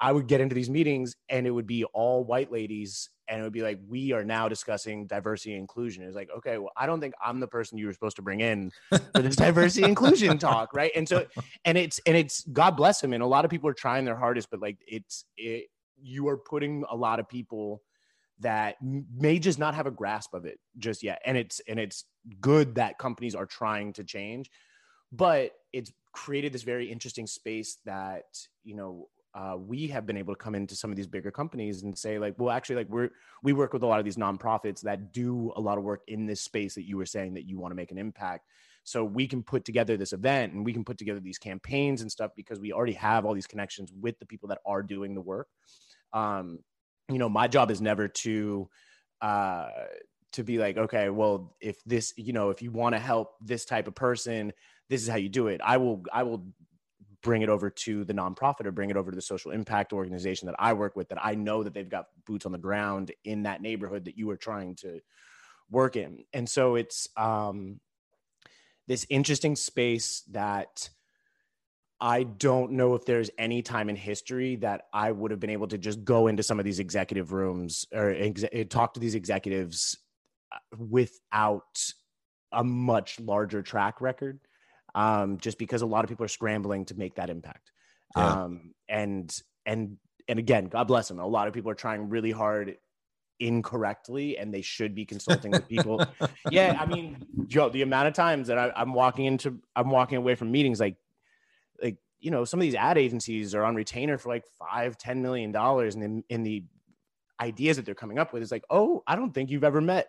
i 0.00 0.10
would 0.10 0.26
get 0.26 0.40
into 0.40 0.54
these 0.54 0.70
meetings 0.70 1.14
and 1.28 1.46
it 1.46 1.50
would 1.50 1.66
be 1.66 1.84
all 1.84 2.24
white 2.24 2.50
ladies 2.50 3.10
and 3.30 3.40
it 3.40 3.42
would 3.44 3.52
be 3.52 3.62
like 3.62 3.78
we 3.88 4.12
are 4.12 4.24
now 4.24 4.48
discussing 4.48 5.06
diversity 5.06 5.52
and 5.52 5.60
inclusion. 5.60 6.02
It's 6.02 6.16
like 6.16 6.28
okay 6.36 6.58
well 6.58 6.72
i 6.76 6.86
don't 6.86 7.00
think 7.00 7.14
i'm 7.24 7.40
the 7.40 7.46
person 7.46 7.78
you 7.78 7.86
were 7.86 7.92
supposed 7.92 8.16
to 8.16 8.22
bring 8.22 8.40
in 8.40 8.72
for 8.90 9.22
this 9.22 9.36
diversity 9.36 9.86
inclusion 9.86 10.36
talk 10.50 10.74
right? 10.74 10.90
And 10.94 11.08
so 11.08 11.26
and 11.64 11.78
it's 11.78 12.00
and 12.06 12.16
it's 12.16 12.44
god 12.52 12.76
bless 12.76 13.02
him 13.02 13.12
and 13.12 13.22
a 13.22 13.26
lot 13.26 13.44
of 13.44 13.50
people 13.50 13.70
are 13.70 13.74
trying 13.74 14.04
their 14.04 14.16
hardest 14.16 14.50
but 14.50 14.60
like 14.60 14.78
it's 14.86 15.24
it 15.36 15.66
you 16.02 16.28
are 16.28 16.36
putting 16.36 16.84
a 16.90 16.96
lot 16.96 17.20
of 17.20 17.28
people 17.28 17.82
that 18.40 18.76
may 18.80 19.38
just 19.38 19.58
not 19.58 19.74
have 19.74 19.86
a 19.86 19.90
grasp 19.90 20.34
of 20.34 20.44
it 20.44 20.58
just 20.78 21.02
yet 21.02 21.20
and 21.24 21.36
it's 21.36 21.60
and 21.68 21.78
it's 21.78 22.04
good 22.40 22.74
that 22.74 22.98
companies 22.98 23.34
are 23.34 23.46
trying 23.46 23.92
to 23.92 24.02
change 24.02 24.50
but 25.12 25.52
it's 25.72 25.92
created 26.12 26.52
this 26.52 26.62
very 26.62 26.90
interesting 26.90 27.26
space 27.26 27.78
that 27.84 28.24
you 28.64 28.74
know 28.74 29.08
uh, 29.34 29.56
we 29.56 29.86
have 29.86 30.06
been 30.06 30.16
able 30.16 30.34
to 30.34 30.38
come 30.38 30.54
into 30.54 30.74
some 30.74 30.90
of 30.90 30.96
these 30.96 31.06
bigger 31.06 31.30
companies 31.30 31.82
and 31.82 31.96
say 31.96 32.18
like 32.18 32.34
well 32.38 32.50
actually 32.50 32.76
like 32.76 32.88
we're 32.88 33.10
we 33.42 33.52
work 33.52 33.72
with 33.72 33.82
a 33.82 33.86
lot 33.86 33.98
of 33.98 34.04
these 34.04 34.16
nonprofits 34.16 34.80
that 34.80 35.12
do 35.12 35.52
a 35.56 35.60
lot 35.60 35.78
of 35.78 35.84
work 35.84 36.02
in 36.08 36.26
this 36.26 36.40
space 36.40 36.74
that 36.74 36.86
you 36.86 36.96
were 36.96 37.06
saying 37.06 37.34
that 37.34 37.48
you 37.48 37.58
want 37.58 37.70
to 37.70 37.76
make 37.76 37.92
an 37.92 37.98
impact. 37.98 38.46
So 38.82 39.04
we 39.04 39.28
can 39.28 39.42
put 39.42 39.64
together 39.64 39.96
this 39.96 40.12
event 40.12 40.52
and 40.52 40.64
we 40.64 40.72
can 40.72 40.84
put 40.84 40.98
together 40.98 41.20
these 41.20 41.38
campaigns 41.38 42.00
and 42.00 42.10
stuff 42.10 42.32
because 42.34 42.58
we 42.58 42.72
already 42.72 42.94
have 42.94 43.24
all 43.24 43.34
these 43.34 43.46
connections 43.46 43.92
with 43.92 44.18
the 44.18 44.26
people 44.26 44.48
that 44.48 44.58
are 44.66 44.82
doing 44.82 45.14
the 45.14 45.20
work. 45.20 45.48
Um, 46.12 46.58
you 47.08 47.18
know 47.18 47.28
my 47.28 47.46
job 47.46 47.70
is 47.70 47.80
never 47.80 48.08
to 48.08 48.68
uh 49.20 49.68
to 50.32 50.44
be 50.44 50.58
like 50.58 50.76
okay 50.76 51.10
well 51.10 51.56
if 51.60 51.82
this 51.84 52.14
you 52.16 52.32
know 52.32 52.50
if 52.50 52.62
you 52.62 52.70
want 52.70 52.94
to 52.94 52.98
help 52.98 53.34
this 53.40 53.64
type 53.64 53.88
of 53.88 53.94
person 53.94 54.52
this 54.88 55.02
is 55.02 55.08
how 55.08 55.16
you 55.16 55.28
do 55.28 55.46
it. 55.46 55.60
I 55.64 55.76
will 55.76 56.02
i 56.12 56.24
will 56.24 56.44
bring 57.22 57.42
it 57.42 57.48
over 57.48 57.68
to 57.70 58.04
the 58.04 58.14
nonprofit 58.14 58.66
or 58.66 58.72
bring 58.72 58.90
it 58.90 58.96
over 58.96 59.10
to 59.10 59.14
the 59.14 59.22
social 59.22 59.50
impact 59.50 59.92
organization 59.92 60.46
that 60.46 60.56
I 60.58 60.72
work 60.72 60.96
with 60.96 61.08
that 61.10 61.24
I 61.24 61.34
know 61.34 61.62
that 61.62 61.74
they've 61.74 61.88
got 61.88 62.06
boots 62.26 62.46
on 62.46 62.52
the 62.52 62.58
ground 62.58 63.12
in 63.24 63.42
that 63.42 63.60
neighborhood 63.60 64.06
that 64.06 64.16
you 64.16 64.30
are 64.30 64.36
trying 64.36 64.76
to 64.76 65.00
work 65.70 65.96
in. 65.96 66.24
And 66.32 66.48
so 66.48 66.76
it's 66.76 67.08
um, 67.16 67.80
this 68.88 69.06
interesting 69.10 69.54
space 69.54 70.22
that 70.30 70.88
I 72.00 72.22
don't 72.22 72.72
know 72.72 72.94
if 72.94 73.04
there's 73.04 73.30
any 73.38 73.60
time 73.60 73.90
in 73.90 73.96
history 73.96 74.56
that 74.56 74.84
I 74.92 75.12
would 75.12 75.30
have 75.30 75.40
been 75.40 75.50
able 75.50 75.68
to 75.68 75.76
just 75.76 76.02
go 76.02 76.28
into 76.28 76.42
some 76.42 76.58
of 76.58 76.64
these 76.64 76.78
executive 76.78 77.32
rooms 77.32 77.86
or 77.92 78.10
ex- 78.10 78.44
talk 78.70 78.94
to 78.94 79.00
these 79.00 79.14
executives 79.14 79.98
uh, 80.50 80.76
without 80.78 81.92
a 82.52 82.64
much 82.64 83.20
larger 83.20 83.62
track 83.62 84.00
record 84.00 84.40
um, 84.94 85.38
just 85.38 85.58
because 85.58 85.82
a 85.82 85.86
lot 85.86 86.04
of 86.04 86.08
people 86.08 86.24
are 86.24 86.28
scrambling 86.28 86.84
to 86.86 86.94
make 86.94 87.16
that 87.16 87.30
impact. 87.30 87.70
Yeah. 88.16 88.42
Um, 88.42 88.74
and 88.88 89.34
and 89.66 89.96
and 90.28 90.38
again, 90.38 90.66
God 90.66 90.84
bless 90.84 91.08
them. 91.08 91.18
A 91.18 91.26
lot 91.26 91.48
of 91.48 91.54
people 91.54 91.70
are 91.70 91.76
trying 91.76 92.08
really 92.08 92.30
hard 92.30 92.76
incorrectly, 93.40 94.36
and 94.38 94.52
they 94.52 94.62
should 94.62 94.94
be 94.94 95.04
consulting 95.04 95.50
with 95.50 95.66
people. 95.68 96.04
yeah, 96.50 96.76
I 96.78 96.86
mean, 96.86 97.26
Joe, 97.46 97.70
the 97.70 97.82
amount 97.82 98.08
of 98.08 98.14
times 98.14 98.48
that 98.48 98.58
I, 98.58 98.72
I'm 98.76 98.92
walking 98.92 99.24
into, 99.24 99.58
I'm 99.74 99.90
walking 99.90 100.18
away 100.18 100.34
from 100.34 100.50
meetings 100.52 100.78
like, 100.78 100.96
like 101.82 101.96
you 102.20 102.30
know, 102.30 102.44
some 102.44 102.60
of 102.60 102.62
these 102.62 102.74
ad 102.74 102.98
agencies 102.98 103.54
are 103.54 103.64
on 103.64 103.74
retainer 103.74 104.18
for 104.18 104.28
like 104.28 104.44
five, 104.58 104.98
ten 104.98 105.22
million 105.22 105.52
dollars, 105.52 105.94
and 105.94 106.04
in, 106.04 106.24
in 106.28 106.42
the 106.42 106.64
ideas 107.40 107.76
that 107.76 107.86
they're 107.86 107.94
coming 107.94 108.18
up 108.18 108.32
with 108.32 108.42
is 108.42 108.52
like, 108.52 108.64
oh, 108.70 109.02
I 109.06 109.16
don't 109.16 109.32
think 109.32 109.50
you've 109.50 109.64
ever 109.64 109.80
met 109.80 110.08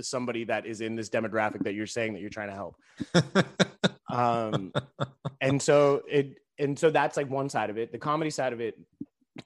somebody 0.00 0.44
that 0.44 0.66
is 0.66 0.80
in 0.80 0.96
this 0.96 1.10
demographic 1.10 1.62
that 1.64 1.74
you're 1.74 1.86
saying 1.86 2.14
that 2.14 2.20
you're 2.20 2.30
trying 2.30 2.48
to 2.48 2.54
help. 2.54 2.76
um, 4.14 4.72
and 5.40 5.60
so 5.60 6.02
it, 6.08 6.38
and 6.58 6.78
so 6.78 6.90
that's 6.90 7.16
like 7.16 7.28
one 7.28 7.48
side 7.48 7.70
of 7.70 7.78
it. 7.78 7.92
The 7.92 7.98
comedy 7.98 8.30
side 8.30 8.52
of 8.52 8.60
it 8.60 8.78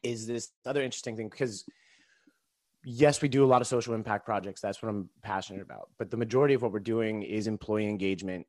is 0.03 0.27
this 0.27 0.51
other 0.67 0.83
interesting 0.83 1.17
thing 1.17 1.29
because 1.29 1.65
yes, 2.85 3.21
we 3.21 3.29
do 3.29 3.45
a 3.45 3.47
lot 3.47 3.61
of 3.61 3.67
social 3.67 3.95
impact 3.95 4.25
projects. 4.25 4.61
That's 4.61 4.83
what 4.83 4.89
I'm 4.89 5.09
passionate 5.23 5.63
about. 5.63 5.91
But 5.99 6.11
the 6.11 6.17
majority 6.17 6.55
of 6.55 6.63
what 6.63 6.73
we're 6.73 6.81
doing 6.81 7.23
is 7.23 7.47
employee 7.47 7.89
engagement 7.89 8.47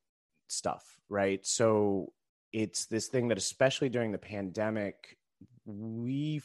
stuff, 0.48 1.00
right? 1.10 1.46
So 1.46 2.14
it's 2.52 2.86
this 2.86 3.08
thing 3.08 3.30
that, 3.30 3.38
especially 3.38 3.90
during 3.90 4.12
the 4.12 4.18
pandemic, 4.18 5.18
we 5.66 6.42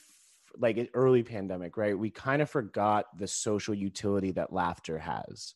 like 0.57 0.90
early 0.95 1.23
pandemic, 1.23 1.76
right? 1.76 1.99
We 1.99 2.11
kind 2.11 2.43
of 2.43 2.50
forgot 2.50 3.07
the 3.19 3.26
social 3.26 3.75
utility 3.75 4.31
that 4.33 4.52
laughter 4.52 4.99
has. 4.99 5.54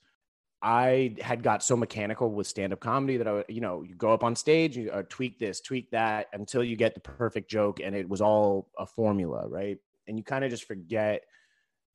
I 0.61 1.15
had 1.21 1.43
got 1.43 1.63
so 1.63 1.77
mechanical 1.77 2.31
with 2.31 2.47
stand 2.47 2.73
up 2.73 2.81
comedy 2.81 3.19
that 3.19 3.29
I 3.29 3.33
would, 3.33 3.45
you 3.49 3.61
know, 3.61 3.83
you 3.83 3.95
go 3.95 4.13
up 4.13 4.25
on 4.25 4.35
stage, 4.35 4.77
you 4.77 4.91
uh, 4.91 5.05
tweak 5.09 5.39
this, 5.39 5.61
tweak 5.61 5.91
that 5.93 6.27
until 6.33 6.65
you 6.65 6.75
get 6.75 6.95
the 6.95 7.01
perfect 7.01 7.49
joke. 7.49 7.81
And 7.81 7.95
it 7.95 8.09
was 8.09 8.21
all 8.21 8.69
a 8.77 8.87
formula, 8.87 9.47
right? 9.49 9.79
And 10.09 10.19
you 10.19 10.25
kind 10.25 10.45
of 10.45 10.51
just 10.51 10.65
forget 10.65 11.23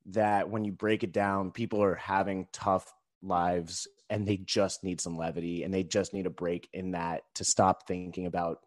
that 0.06 0.48
when 0.48 0.64
you 0.64 0.72
break 0.72 1.02
it 1.02 1.12
down, 1.12 1.50
people 1.50 1.82
are 1.82 1.94
having 1.94 2.46
tough 2.52 2.90
lives 3.22 3.86
and 4.08 4.26
they 4.26 4.36
just 4.36 4.84
need 4.84 5.00
some 5.00 5.16
levity 5.16 5.62
and 5.62 5.72
they 5.72 5.82
just 5.82 6.14
need 6.14 6.26
a 6.26 6.30
break 6.30 6.68
in 6.72 6.92
that 6.92 7.22
to 7.34 7.44
stop 7.44 7.86
thinking 7.86 8.26
about 8.26 8.60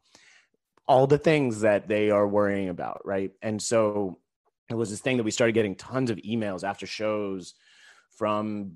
all 0.88 1.08
the 1.08 1.18
things 1.18 1.62
that 1.62 1.88
they 1.88 2.12
are 2.12 2.27
worrying 2.27 2.70
about, 2.70 3.01
right? 3.04 3.32
And 3.42 3.62
so 3.62 4.20
it 4.70 4.75
was 4.75 4.89
this 4.89 5.01
thing 5.01 5.18
that 5.18 5.24
we 5.24 5.32
started 5.32 5.54
getting 5.54 5.75
tons 5.75 6.10
of 6.10 6.18
emails 6.18 6.63
after 6.63 6.86
shows 6.86 7.54
from 8.18 8.72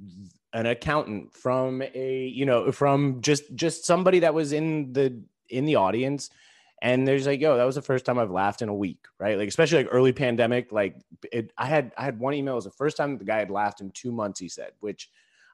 an 0.53 0.65
accountant 0.65 1.33
from 1.33 1.81
a 1.81 2.25
you 2.27 2.45
know 2.45 2.71
from 2.71 3.21
just 3.21 3.53
just 3.55 3.85
somebody 3.85 4.19
that 4.19 4.33
was 4.33 4.51
in 4.51 4.93
the 4.93 5.21
in 5.49 5.65
the 5.65 5.75
audience. 5.75 6.29
And 6.83 7.07
there's 7.07 7.27
like 7.27 7.39
yo 7.39 7.57
that 7.57 7.63
was 7.63 7.75
the 7.75 7.81
first 7.81 8.05
time 8.05 8.17
i've 8.17 8.31
laughed 8.31 8.63
in 8.63 8.69
a 8.69 8.73
week 8.73 9.05
right? 9.19 9.37
Like 9.37 9.47
especially 9.47 9.83
like 9.83 9.93
early 9.93 10.13
pandemic 10.13 10.71
like 10.71 10.95
it 11.31 11.51
i 11.57 11.65
had 11.65 11.93
i 11.97 12.03
had 12.03 12.19
one 12.19 12.33
email. 12.33 12.53
It 12.53 12.55
was 12.55 12.65
the 12.65 12.71
first 12.71 12.97
time 12.97 13.17
the 13.17 13.25
guy 13.25 13.37
had 13.37 13.51
laughed 13.51 13.81
in 13.81 13.91
two 13.91 14.11
months 14.11 14.39
he 14.39 14.49
said 14.49 14.71
which 14.79 15.09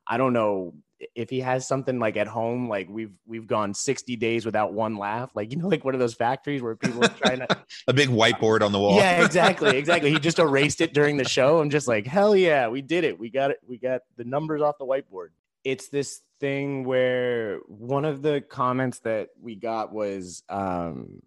I 0.10 0.18
don't 0.18 0.34
know 0.34 0.74
if 1.16 1.30
he 1.30 1.40
has 1.42 1.68
something 1.68 2.00
like 2.00 2.18
at 2.18 2.28
home, 2.28 2.70
like 2.70 2.88
we've 2.90 3.14
we've 3.26 3.48
gone 3.48 3.74
60 3.74 4.16
days 4.16 4.46
without 4.46 4.74
one 4.74 4.98
laugh, 4.98 5.32
like 5.36 5.52
you 5.52 5.58
know, 5.58 5.68
like 5.68 5.86
one 5.86 5.94
of 5.94 6.00
those 6.00 6.14
factories 6.14 6.62
where 6.62 6.76
people 6.76 7.04
are 7.04 7.10
trying 7.10 7.40
to 7.40 7.48
a 7.88 7.94
big 7.94 8.10
whiteboard 8.10 8.62
on 8.62 8.72
the 8.72 8.80
wall. 8.80 8.96
Yeah, 8.98 9.24
exactly, 9.24 9.78
exactly. 9.78 10.12
He 10.12 10.20
just 10.20 10.40
erased 10.40 10.82
it 10.82 10.94
during 10.94 11.18
the 11.18 11.28
show. 11.28 11.60
I'm 11.60 11.70
just 11.70 11.88
like, 11.88 12.08
hell 12.08 12.36
yeah, 12.36 12.68
we 12.68 12.82
did 12.82 13.04
it. 13.04 13.20
We 13.20 13.30
got 13.30 13.52
it. 13.52 13.60
We 13.68 13.78
got 13.78 14.02
the 14.16 14.24
numbers 14.24 14.62
off 14.62 14.78
the 14.80 14.86
whiteboard. 14.86 15.30
It's 15.64 15.90
this 15.90 16.22
thing 16.40 16.84
where 16.84 17.60
one 17.68 18.06
of 18.06 18.22
the 18.22 18.42
comments 18.42 19.00
that 19.00 19.30
we 19.42 19.56
got 19.56 19.92
was 19.92 20.44
um, 20.50 21.22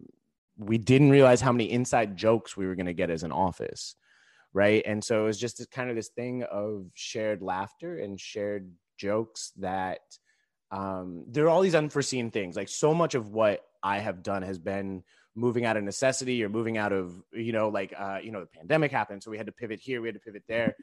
we 0.57 0.77
didn't 0.77 1.11
realize 1.11 1.41
how 1.41 1.51
many 1.51 1.71
inside 1.71 2.17
jokes 2.17 2.57
we 2.57 2.65
were 2.65 2.75
going 2.75 2.85
to 2.87 2.93
get 2.93 3.09
as 3.09 3.23
an 3.23 3.31
office 3.31 3.95
right? 4.53 4.83
And 4.85 5.03
so 5.03 5.21
it 5.21 5.25
was 5.25 5.39
just 5.39 5.69
kind 5.71 5.89
of 5.89 5.95
this 5.95 6.09
thing 6.09 6.43
of 6.43 6.85
shared 6.93 7.41
laughter 7.41 7.97
and 7.97 8.19
shared 8.19 8.71
jokes 8.97 9.51
that 9.57 10.01
um, 10.71 11.25
there 11.27 11.45
are 11.45 11.49
all 11.49 11.61
these 11.61 11.75
unforeseen 11.75 12.31
things 12.31 12.55
like 12.55 12.69
so 12.69 12.93
much 12.93 13.15
of 13.15 13.29
what 13.29 13.61
i 13.83 13.97
have 13.99 14.23
done 14.23 14.41
has 14.41 14.59
been 14.59 15.03
moving 15.35 15.65
out 15.65 15.75
of 15.75 15.83
necessity 15.83 16.43
or 16.43 16.49
moving 16.49 16.77
out 16.77 16.93
of 16.93 17.13
you 17.33 17.51
know 17.51 17.69
like 17.69 17.93
uh, 17.97 18.19
you 18.21 18.31
know 18.31 18.41
the 18.41 18.57
pandemic 18.57 18.91
happened 18.91 19.23
so 19.23 19.31
we 19.31 19.37
had 19.37 19.47
to 19.47 19.51
pivot 19.51 19.79
here 19.79 20.01
we 20.01 20.07
had 20.07 20.15
to 20.15 20.21
pivot 20.21 20.43
there. 20.47 20.75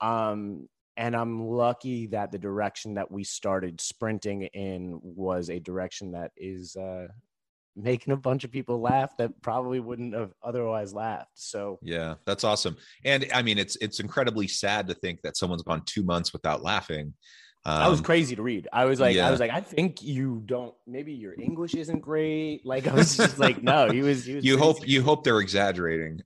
Um, 0.00 0.68
and 0.96 1.16
i'm 1.16 1.48
lucky 1.48 2.06
that 2.08 2.30
the 2.30 2.38
direction 2.38 2.94
that 2.94 3.10
we 3.10 3.24
started 3.24 3.80
sprinting 3.80 4.42
in 4.42 5.00
was 5.02 5.48
a 5.48 5.58
direction 5.58 6.12
that 6.12 6.30
is 6.36 6.76
uh, 6.76 7.06
making 7.76 8.12
a 8.12 8.16
bunch 8.16 8.44
of 8.44 8.52
people 8.52 8.80
laugh 8.80 9.16
that 9.18 9.40
probably 9.42 9.80
wouldn't 9.80 10.14
have 10.14 10.32
otherwise 10.42 10.92
laughed. 10.94 11.30
So 11.34 11.78
yeah, 11.82 12.14
that's 12.26 12.44
awesome. 12.44 12.76
And 13.04 13.26
I 13.32 13.42
mean, 13.42 13.58
it's 13.58 13.76
it's 13.76 14.00
incredibly 14.00 14.48
sad 14.48 14.88
to 14.88 14.94
think 14.94 15.22
that 15.22 15.36
someone's 15.36 15.62
gone 15.62 15.82
two 15.86 16.02
months 16.02 16.32
without 16.32 16.62
laughing. 16.62 17.14
Um, 17.66 17.78
that 17.78 17.90
was 17.90 18.02
crazy 18.02 18.36
to 18.36 18.42
read. 18.42 18.68
I 18.72 18.84
was 18.84 19.00
like, 19.00 19.16
yeah. 19.16 19.26
I 19.26 19.30
was 19.30 19.40
like, 19.40 19.50
I 19.50 19.60
think 19.60 20.02
you 20.02 20.42
don't. 20.44 20.74
Maybe 20.86 21.14
your 21.14 21.32
English 21.40 21.74
isn't 21.74 22.00
great. 22.00 22.60
Like 22.64 22.86
I 22.86 22.94
was 22.94 23.16
just 23.16 23.38
like, 23.38 23.62
no, 23.62 23.90
he 23.90 24.02
was. 24.02 24.24
He 24.24 24.36
was 24.36 24.44
you 24.44 24.58
hope 24.58 24.86
you 24.86 25.02
hope 25.02 25.24
they're 25.24 25.40
exaggerating. 25.40 26.20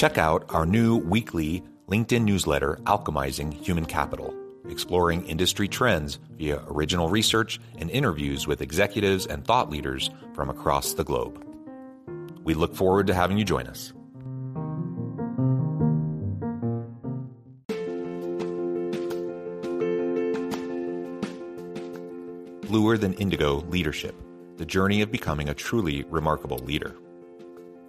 Check 0.00 0.16
out 0.16 0.46
our 0.48 0.64
new 0.64 0.96
weekly 0.96 1.62
LinkedIn 1.86 2.24
newsletter, 2.24 2.78
Alchemizing 2.84 3.52
Human 3.52 3.84
Capital, 3.84 4.34
exploring 4.66 5.26
industry 5.26 5.68
trends 5.68 6.18
via 6.38 6.64
original 6.68 7.10
research 7.10 7.60
and 7.76 7.90
interviews 7.90 8.46
with 8.46 8.62
executives 8.62 9.26
and 9.26 9.44
thought 9.44 9.68
leaders 9.68 10.08
from 10.32 10.48
across 10.48 10.94
the 10.94 11.04
globe. 11.04 11.44
We 12.44 12.54
look 12.54 12.74
forward 12.74 13.08
to 13.08 13.14
having 13.14 13.36
you 13.36 13.44
join 13.44 13.66
us. 13.66 13.92
Bluer 22.70 22.96
Than 22.96 23.12
Indigo 23.18 23.56
Leadership 23.68 24.14
The 24.56 24.64
Journey 24.64 25.02
of 25.02 25.12
Becoming 25.12 25.50
a 25.50 25.54
Truly 25.54 26.04
Remarkable 26.04 26.60
Leader. 26.60 26.96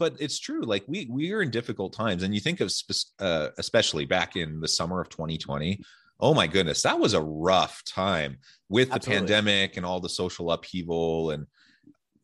But 0.00 0.16
it's 0.18 0.40
true 0.40 0.62
like 0.62 0.82
we 0.88 1.06
we 1.08 1.32
are 1.32 1.42
in 1.42 1.50
difficult 1.50 1.92
times 1.92 2.24
and 2.24 2.34
you 2.34 2.40
think 2.40 2.60
of 2.60 2.72
uh, 3.20 3.48
especially 3.58 4.06
back 4.06 4.34
in 4.34 4.60
the 4.60 4.66
summer 4.68 5.00
of 5.00 5.08
2020 5.10 5.80
Oh 6.20 6.34
my 6.34 6.46
goodness, 6.46 6.82
that 6.82 6.98
was 6.98 7.14
a 7.14 7.20
rough 7.20 7.82
time 7.84 8.38
with 8.68 8.92
Absolutely. 8.92 9.14
the 9.14 9.20
pandemic 9.20 9.76
and 9.76 9.86
all 9.86 10.00
the 10.00 10.08
social 10.08 10.52
upheaval 10.52 11.30
and 11.30 11.46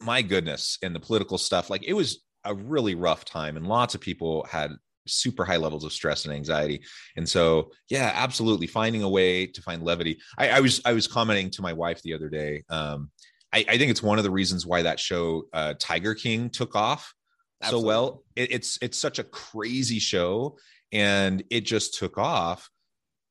my 0.01 0.21
goodness 0.21 0.79
and 0.83 0.95
the 0.95 1.01
political 1.01 1.39
stuff. 1.39 1.71
Like 1.71 1.83
it 1.85 1.95
was 1.95 2.23
a 2.45 2.55
really 2.55 2.95
rough 2.95 3.25
time 3.25 3.57
and 3.57 3.67
lots 3.67 3.95
of 3.95 4.01
people 4.01 4.47
had 4.51 4.73
super 5.07 5.45
high 5.45 5.57
levels 5.57 5.85
of 5.85 5.93
stress 5.93 6.27
and 6.27 6.35
anxiety. 6.35 6.83
And 7.17 7.27
so, 7.27 7.71
yeah, 7.89 8.13
absolutely 8.15 8.67
finding 8.67 9.03
a 9.03 9.09
way 9.09 9.47
to 9.47 9.63
find 9.63 9.83
levity. 9.83 10.19
I, 10.37 10.51
I 10.51 10.61
was 10.61 10.81
I 10.85 10.93
was 10.93 11.07
commenting 11.07 11.51
to 11.51 11.63
my 11.63 11.73
wife 11.73 12.03
the 12.03 12.13
other 12.13 12.29
day. 12.29 12.65
Um, 12.69 13.11
I, 13.53 13.65
I, 13.69 13.79
think 13.79 13.91
it's 13.91 14.03
one 14.03 14.19
of 14.19 14.25
the 14.25 14.31
reasons 14.31 14.67
why 14.67 14.83
that 14.83 15.01
show 15.01 15.45
uh, 15.53 15.75
Tiger 15.79 16.15
King 16.15 16.51
took 16.51 16.75
off 16.75 17.15
Absolutely. 17.63 17.83
so 17.83 17.87
well. 17.87 18.25
It, 18.35 18.53
it's 18.53 18.79
it's 18.83 18.99
such 18.99 19.19
a 19.19 19.25
crazy 19.25 19.99
show, 19.99 20.59
and 20.93 21.43
it 21.51 21.63
just 21.63 21.95
took 21.95 22.19
off 22.19 22.69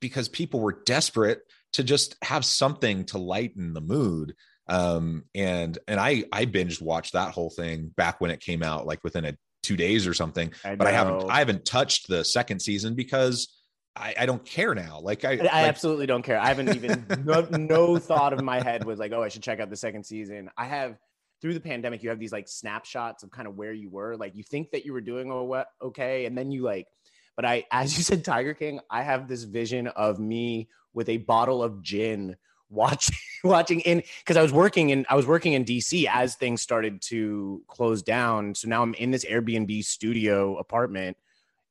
because 0.02 0.28
people 0.28 0.60
were 0.60 0.82
desperate 0.86 1.42
to 1.74 1.84
just 1.84 2.16
have 2.24 2.46
something 2.46 3.06
to 3.06 3.18
lighten 3.18 3.74
the 3.74 3.82
mood. 3.82 4.36
Um, 4.68 5.24
and 5.36 5.78
and 5.88 6.00
I 6.00 6.24
I 6.32 6.46
binged 6.46 6.82
watched 6.82 7.14
that 7.14 7.34
whole 7.34 7.50
thing 7.50 7.92
back 7.96 8.20
when 8.20 8.32
it 8.32 8.40
came 8.40 8.64
out, 8.64 8.86
like 8.86 9.04
within 9.04 9.26
a 9.26 9.38
two 9.62 9.76
days 9.76 10.08
or 10.08 10.14
something. 10.14 10.54
I 10.64 10.76
but 10.76 10.88
I 10.88 10.92
haven't 10.92 11.30
I 11.30 11.40
haven't 11.40 11.66
touched 11.66 12.08
the 12.08 12.24
second 12.24 12.62
season 12.62 12.96
because 12.96 13.54
I, 13.96 14.14
I, 14.20 14.26
don't 14.26 14.46
care 14.46 14.76
now. 14.76 15.00
Like 15.02 15.24
I, 15.24 15.32
I 15.32 15.36
like, 15.36 15.52
absolutely 15.52 16.06
don't 16.06 16.22
care. 16.22 16.38
I 16.38 16.48
haven't 16.48 16.76
even 16.76 17.06
no, 17.24 17.48
no 17.52 17.98
thought 17.98 18.34
of 18.34 18.44
my 18.44 18.62
head 18.62 18.84
was 18.84 19.00
like, 19.00 19.14
oh, 19.14 19.24
I 19.24 19.30
should 19.30 19.42
check 19.42 19.60
out 19.60 19.70
the 19.70 19.78
second 19.78 20.06
season. 20.06 20.50
I 20.58 20.66
have 20.66 20.98
through 21.46 21.54
the 21.54 21.60
pandemic, 21.60 22.02
you 22.02 22.10
have 22.10 22.18
these 22.18 22.32
like 22.32 22.48
snapshots 22.48 23.22
of 23.22 23.30
kind 23.30 23.48
of 23.48 23.56
where 23.56 23.72
you 23.72 23.88
were. 23.88 24.18
Like 24.18 24.36
you 24.36 24.44
think 24.44 24.72
that 24.72 24.84
you 24.84 24.94
were 24.94 25.02
doing 25.02 25.32
okay, 25.80 26.26
and 26.26 26.36
then 26.36 26.50
you 26.52 26.64
like 26.64 26.88
but 27.36 27.46
I, 27.46 27.66
as 27.72 27.98
you 27.98 28.04
said, 28.04 28.24
Tiger 28.24 28.54
King, 28.54 28.80
I 28.90 29.04
have 29.04 29.28
this 29.28 29.44
vision 29.44 29.88
of 29.88 30.20
me 30.20 30.70
with 30.94 31.10
a 31.10 31.18
bottle 31.18 31.62
of 31.62 31.82
gin 31.82 32.36
watching 32.70 33.16
watching 33.44 33.82
in 33.82 34.02
because 34.20 34.38
I 34.38 34.42
was 34.42 34.52
working 34.52 34.90
in 34.90 35.06
I 35.08 35.16
was 35.16 35.28
working 35.28 35.54
in 35.54 35.66
DC 35.66 36.08
as 36.12 36.36
things 36.36 36.62
started 36.62 37.02
to 37.04 37.62
close 37.68 38.02
down. 38.02 38.56
So 38.56 38.68
now 38.68 38.82
I'm 38.82 38.96
in 38.96 39.12
this 39.12 39.26
Airbnb 39.26 39.84
studio 39.84 40.58
apartment 40.58 41.18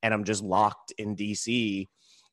and 0.02 0.14
I'm 0.14 0.25
just 0.25 0.43
locked 0.43 0.93
in 0.99 1.16
DC. 1.16 1.88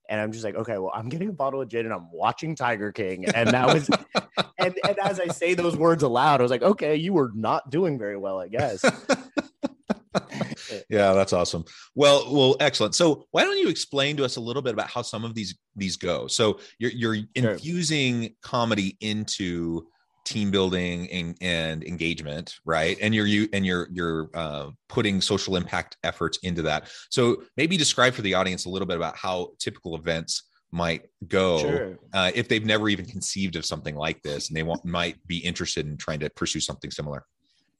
And 0.09 0.19
I'm 0.19 0.31
just 0.31 0.43
like, 0.43 0.55
okay, 0.55 0.77
well, 0.77 0.91
I'm 0.93 1.09
getting 1.09 1.29
a 1.29 1.33
bottle 1.33 1.61
of 1.61 1.69
gin 1.69 1.85
and 1.85 1.93
I'm 1.93 2.11
watching 2.11 2.55
Tiger 2.55 2.91
King. 2.91 3.25
And 3.25 3.49
that 3.49 3.73
was 3.73 3.89
and, 4.57 4.77
and 4.87 4.99
as 4.99 5.19
I 5.19 5.27
say 5.27 5.53
those 5.53 5.77
words 5.77 6.03
aloud, 6.03 6.41
I 6.41 6.43
was 6.43 6.51
like, 6.51 6.63
okay, 6.63 6.95
you 6.95 7.13
were 7.13 7.31
not 7.33 7.69
doing 7.69 7.97
very 7.97 8.17
well, 8.17 8.39
I 8.39 8.47
guess. 8.47 8.83
yeah, 10.89 11.13
that's 11.13 11.33
awesome. 11.33 11.65
Well, 11.95 12.33
well, 12.33 12.55
excellent. 12.59 12.95
So 12.95 13.27
why 13.31 13.43
don't 13.43 13.57
you 13.57 13.69
explain 13.69 14.17
to 14.17 14.25
us 14.25 14.35
a 14.35 14.41
little 14.41 14.61
bit 14.61 14.73
about 14.73 14.89
how 14.89 15.01
some 15.01 15.23
of 15.23 15.35
these 15.35 15.57
these 15.75 15.97
go? 15.97 16.27
So 16.27 16.59
you're 16.79 16.91
you're 16.91 17.15
sure. 17.15 17.51
infusing 17.51 18.35
comedy 18.41 18.97
into 18.99 19.87
team 20.25 20.51
building 20.51 21.09
and, 21.11 21.37
and, 21.41 21.83
engagement 21.83 22.55
right? 22.65 22.97
And 23.01 23.13
you're 23.13 23.25
you 23.25 23.47
and 23.53 23.65
you're 23.65 23.87
you're 23.91 24.29
uh, 24.33 24.69
putting 24.89 25.21
social 25.21 25.55
impact 25.55 25.97
efforts 26.03 26.39
into 26.43 26.61
that. 26.63 26.89
So 27.09 27.43
maybe 27.57 27.77
describe 27.77 28.13
for 28.13 28.21
the 28.21 28.33
audience 28.33 28.65
a 28.65 28.69
little 28.69 28.87
bit 28.87 28.97
about 28.97 29.15
how 29.17 29.53
typical 29.59 29.95
events 29.95 30.43
might 30.71 31.03
go 31.27 31.59
sure. 31.59 31.99
uh, 32.13 32.31
if 32.33 32.47
they've 32.47 32.65
never 32.65 32.87
even 32.87 33.05
conceived 33.05 33.55
of 33.55 33.65
something 33.65 33.95
like 33.95 34.21
this 34.21 34.47
and 34.47 34.55
they 34.55 34.63
want, 34.63 34.85
might 34.85 35.15
be 35.27 35.37
interested 35.37 35.85
in 35.85 35.97
trying 35.97 36.19
to 36.19 36.29
pursue 36.29 36.61
something 36.61 36.89
similar. 36.89 37.25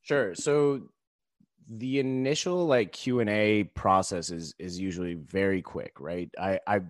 Sure. 0.02 0.36
So 0.36 0.90
the 1.74 2.00
initial 2.00 2.66
like 2.66 2.92
q&a 2.92 3.64
process 3.76 4.30
is 4.30 4.54
is 4.60 4.78
usually 4.78 5.14
very 5.14 5.62
quick 5.62 5.94
right? 6.00 6.30
I 6.38 6.60
i 6.68 6.82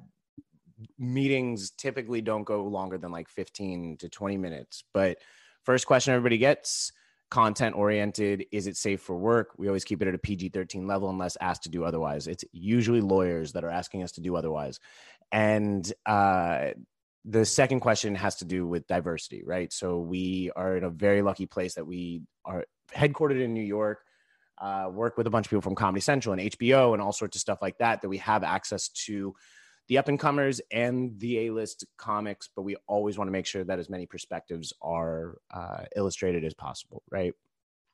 meetings 0.98 1.72
typically 1.72 2.22
don't 2.22 2.44
go 2.44 2.64
longer 2.64 2.98
than 2.98 3.12
like 3.12 3.30
15 3.30 3.98
to 3.98 4.10
20 4.10 4.38
minutes 4.38 4.84
but 4.94 5.18
first 5.64 5.88
question 5.88 6.14
everybody 6.14 6.38
gets 6.38 6.92
content 7.32 7.76
oriented 7.76 8.46
is 8.52 8.68
it 8.68 8.76
safe 8.76 9.02
for 9.02 9.18
work? 9.18 9.54
We 9.58 9.68
always 9.68 9.86
keep 9.86 10.02
it 10.02 10.08
at 10.08 10.14
a 10.14 10.20
pg-13 10.20 10.86
level 10.86 11.10
unless 11.10 11.38
asked 11.40 11.64
to 11.64 11.70
do 11.70 11.86
otherwise. 11.86 12.28
It's 12.28 12.44
usually 12.52 13.00
lawyers 13.00 13.54
that 13.54 13.64
are 13.64 13.70
asking 13.70 14.04
us 14.04 14.12
to 14.14 14.22
do 14.22 14.36
otherwise. 14.36 14.80
And 15.32 15.91
uh 16.06 16.72
the 17.24 17.46
second 17.46 17.82
question 17.82 18.15
has 18.15 18.36
to 18.38 18.46
do 18.46 18.67
with 18.67 18.88
diversity 18.88 19.44
right? 19.46 19.72
So 19.72 20.00
we 20.00 20.52
are 20.56 20.76
in 20.76 20.84
a 20.84 20.89
very 20.89 21.22
lucky 21.22 21.46
place 21.46 21.76
that 21.76 21.88
we 21.88 22.24
are 22.46 22.65
headquartered 22.94 23.41
in 23.41 23.54
new 23.54 23.63
york 23.63 24.00
uh, 24.58 24.88
work 24.91 25.17
with 25.17 25.26
a 25.26 25.30
bunch 25.30 25.48
of 25.48 25.50
people 25.50 25.62
from 25.62 25.74
Comedy 25.74 26.02
Central 26.02 26.34
and 26.34 26.52
HBO 26.52 26.94
and 26.94 27.02
all 27.02 27.12
sorts 27.12 27.36
of 27.36 27.41
stuff 27.41 27.63
like 27.63 27.80
that, 27.80 28.02
that 28.02 28.10
we 28.10 28.20
have 28.20 28.44
access 28.44 28.89
to 28.89 29.34
the 29.88 29.98
up 29.98 30.08
and 30.08 30.20
comers 30.20 30.62
and 30.72 31.20
the 31.20 31.48
A 31.48 31.52
list 31.52 31.86
comics, 31.98 32.50
but 32.56 32.62
we 32.62 32.76
always 32.88 33.17
want 33.17 33.28
to 33.28 33.32
make 33.32 33.46
sure 33.46 33.63
that 33.63 33.80
as 33.80 33.89
many 33.89 34.06
perspectives 34.06 34.74
are 34.82 35.38
uh, 35.54 35.84
illustrated 35.96 36.44
as 36.44 36.54
possible, 36.54 37.04
right? 37.12 37.34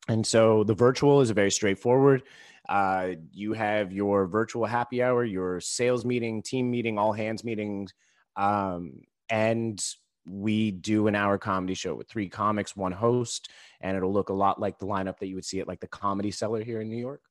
And 0.08 0.26
so 0.26 0.64
the 0.64 0.74
virtual 0.74 1.22
is 1.22 1.30
very 1.32 1.52
straightforward. 1.52 2.24
Uh, 2.70 3.12
you 3.32 3.54
have 3.54 3.92
your 3.92 4.28
virtual 4.28 4.66
happy 4.66 5.02
hour, 5.02 5.24
your 5.24 5.60
sales 5.60 6.06
meeting, 6.06 6.42
team 6.42 6.70
meeting, 6.70 6.98
all 6.98 7.14
hands 7.14 7.44
meetings, 7.44 7.94
um, 8.36 9.02
and 9.30 9.84
we 10.26 10.72
do 10.72 11.08
an 11.08 11.16
hour 11.16 11.38
comedy 11.38 11.74
show 11.74 11.96
with 11.96 12.10
three 12.10 12.30
comics, 12.30 12.76
one 12.76 12.92
host, 12.92 13.50
and 13.82 13.96
it'll 13.96 14.14
look 14.14 14.30
a 14.30 14.34
lot 14.34 14.60
like 14.60 14.78
the 14.78 14.86
lineup 14.86 15.20
that 15.20 15.28
you 15.28 15.36
would 15.36 15.46
see 15.46 15.60
at 15.60 15.68
like 15.68 15.80
the 15.80 15.88
Comedy 15.88 16.32
Cellar 16.32 16.64
here 16.64 16.82
in 16.82 16.90
New 16.90 16.98
York. 16.98 17.22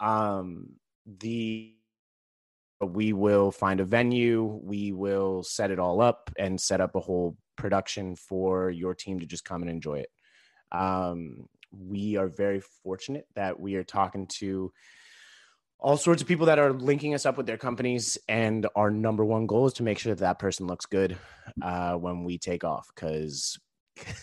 Um, 0.00 0.74
the 1.06 1.74
we 2.80 3.12
will 3.12 3.50
find 3.50 3.80
a 3.80 3.84
venue, 3.84 4.44
we 4.44 4.92
will 4.92 5.42
set 5.42 5.70
it 5.70 5.78
all 5.78 6.00
up 6.00 6.30
and 6.38 6.60
set 6.60 6.80
up 6.80 6.94
a 6.94 7.00
whole 7.00 7.36
production 7.56 8.14
for 8.14 8.70
your 8.70 8.94
team 8.94 9.20
to 9.20 9.26
just 9.26 9.44
come 9.44 9.62
and 9.62 9.70
enjoy 9.70 10.00
it. 10.00 10.10
Um, 10.70 11.48
we 11.72 12.16
are 12.16 12.28
very 12.28 12.60
fortunate 12.82 13.26
that 13.34 13.58
we 13.58 13.74
are 13.74 13.84
talking 13.84 14.26
to 14.38 14.72
all 15.80 15.96
sorts 15.96 16.22
of 16.22 16.28
people 16.28 16.46
that 16.46 16.58
are 16.58 16.72
linking 16.72 17.14
us 17.14 17.26
up 17.26 17.36
with 17.36 17.46
their 17.46 17.56
companies 17.56 18.18
and 18.28 18.66
our 18.74 18.90
number 18.90 19.24
one 19.24 19.46
goal 19.46 19.66
is 19.66 19.74
to 19.74 19.82
make 19.82 19.98
sure 19.98 20.14
that 20.14 20.20
that 20.20 20.38
person 20.38 20.66
looks 20.66 20.86
good 20.86 21.16
uh, 21.62 21.94
when 21.94 22.24
we 22.24 22.38
take 22.38 22.64
off 22.64 22.88
because 22.94 23.58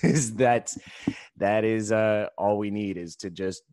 because 0.01 0.33
that's 0.35 0.77
that 1.37 1.63
is 1.63 1.91
uh, 1.91 2.27
all 2.37 2.57
we 2.57 2.71
need 2.71 2.97
is 2.97 3.15
to 3.15 3.29
just 3.29 3.63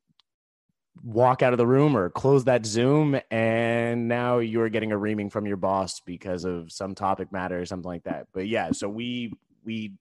walk 1.03 1.43
out 1.43 1.53
of 1.53 1.59
the 1.59 1.67
room 1.67 1.97
or 1.97 2.11
close 2.11 2.45
that 2.45 2.67
zoom 2.67 3.19
and 3.31 4.09
now 4.09 4.39
you're 4.39 4.69
getting 4.69 4.93
a 4.93 4.97
reaming 4.97 5.31
from 5.31 5.47
your 5.47 5.57
boss 5.57 6.01
because 6.01 6.45
of 6.45 6.71
some 6.71 6.95
topic 6.95 7.33
matter 7.33 7.61
or 7.61 7.65
something 7.65 7.89
like 7.89 8.05
that. 8.05 8.27
But 8.33 8.47
yeah 8.49 8.73
so 8.73 8.89
we 8.89 9.33
we 9.65 9.95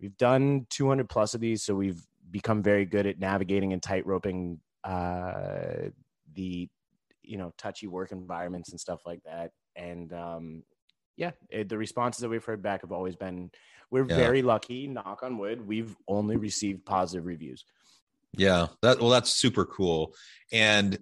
we've 0.00 0.16
done 0.16 0.66
200 0.70 1.08
plus 1.08 1.34
of 1.34 1.40
these 1.40 1.62
so 1.62 1.74
we've 1.74 2.02
become 2.30 2.62
very 2.62 2.84
good 2.84 3.06
at 3.06 3.18
navigating 3.18 3.72
and 3.72 3.82
tight 3.82 4.06
roping 4.06 4.60
uh, 4.84 5.90
the 6.34 6.68
you 7.22 7.36
know 7.36 7.52
touchy 7.58 7.86
work 7.86 8.12
environments 8.12 8.70
and 8.70 8.80
stuff 8.80 9.04
like 9.04 9.22
that. 9.24 9.52
And 9.76 10.12
um 10.12 10.64
yeah 11.20 11.32
it, 11.50 11.68
the 11.68 11.78
responses 11.78 12.22
that 12.22 12.28
we've 12.28 12.44
heard 12.44 12.62
back 12.62 12.80
have 12.80 12.92
always 12.92 13.14
been 13.14 13.50
we're 13.90 14.06
yeah. 14.08 14.16
very 14.16 14.42
lucky 14.42 14.86
knock 14.86 15.22
on 15.22 15.36
wood 15.36 15.66
we've 15.66 15.94
only 16.08 16.36
received 16.36 16.84
positive 16.84 17.26
reviews 17.26 17.64
yeah 18.36 18.66
that 18.82 19.00
well 19.00 19.10
that's 19.10 19.30
super 19.30 19.64
cool 19.64 20.14
and 20.52 20.98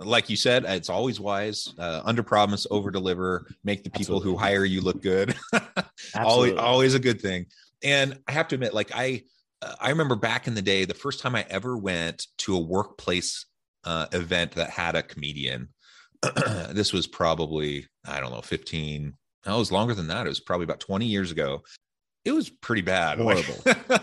like 0.00 0.30
you 0.30 0.36
said 0.36 0.64
it's 0.64 0.88
always 0.88 1.18
wise 1.18 1.74
uh, 1.78 2.02
under 2.04 2.22
promise 2.22 2.66
over 2.70 2.90
deliver 2.90 3.46
make 3.64 3.82
the 3.82 3.90
people 3.90 4.16
Absolutely. 4.16 4.30
who 4.30 4.36
hire 4.36 4.64
you 4.64 4.80
look 4.80 5.02
good 5.02 5.34
always 6.14 6.54
always 6.54 6.94
a 6.94 7.00
good 7.00 7.20
thing 7.20 7.46
and 7.82 8.18
i 8.28 8.32
have 8.32 8.46
to 8.48 8.54
admit 8.54 8.74
like 8.74 8.90
i 8.94 9.22
uh, 9.62 9.74
i 9.80 9.90
remember 9.90 10.14
back 10.14 10.46
in 10.46 10.54
the 10.54 10.62
day 10.62 10.84
the 10.84 10.94
first 10.94 11.20
time 11.20 11.34
i 11.34 11.44
ever 11.50 11.76
went 11.76 12.28
to 12.36 12.54
a 12.54 12.60
workplace 12.60 13.46
uh, 13.84 14.06
event 14.12 14.52
that 14.52 14.70
had 14.70 14.94
a 14.94 15.02
comedian. 15.02 15.68
this 16.70 16.92
was 16.92 17.06
probably, 17.06 17.86
I 18.06 18.20
don't 18.20 18.32
know, 18.32 18.42
15, 18.42 19.14
no, 19.46 19.54
it 19.54 19.58
was 19.58 19.72
longer 19.72 19.94
than 19.94 20.08
that. 20.08 20.26
It 20.26 20.28
was 20.28 20.40
probably 20.40 20.64
about 20.64 20.80
20 20.80 21.06
years 21.06 21.30
ago. 21.30 21.62
It 22.24 22.32
was 22.32 22.50
pretty 22.50 22.82
bad. 22.82 23.18
Horrible. 23.18 23.54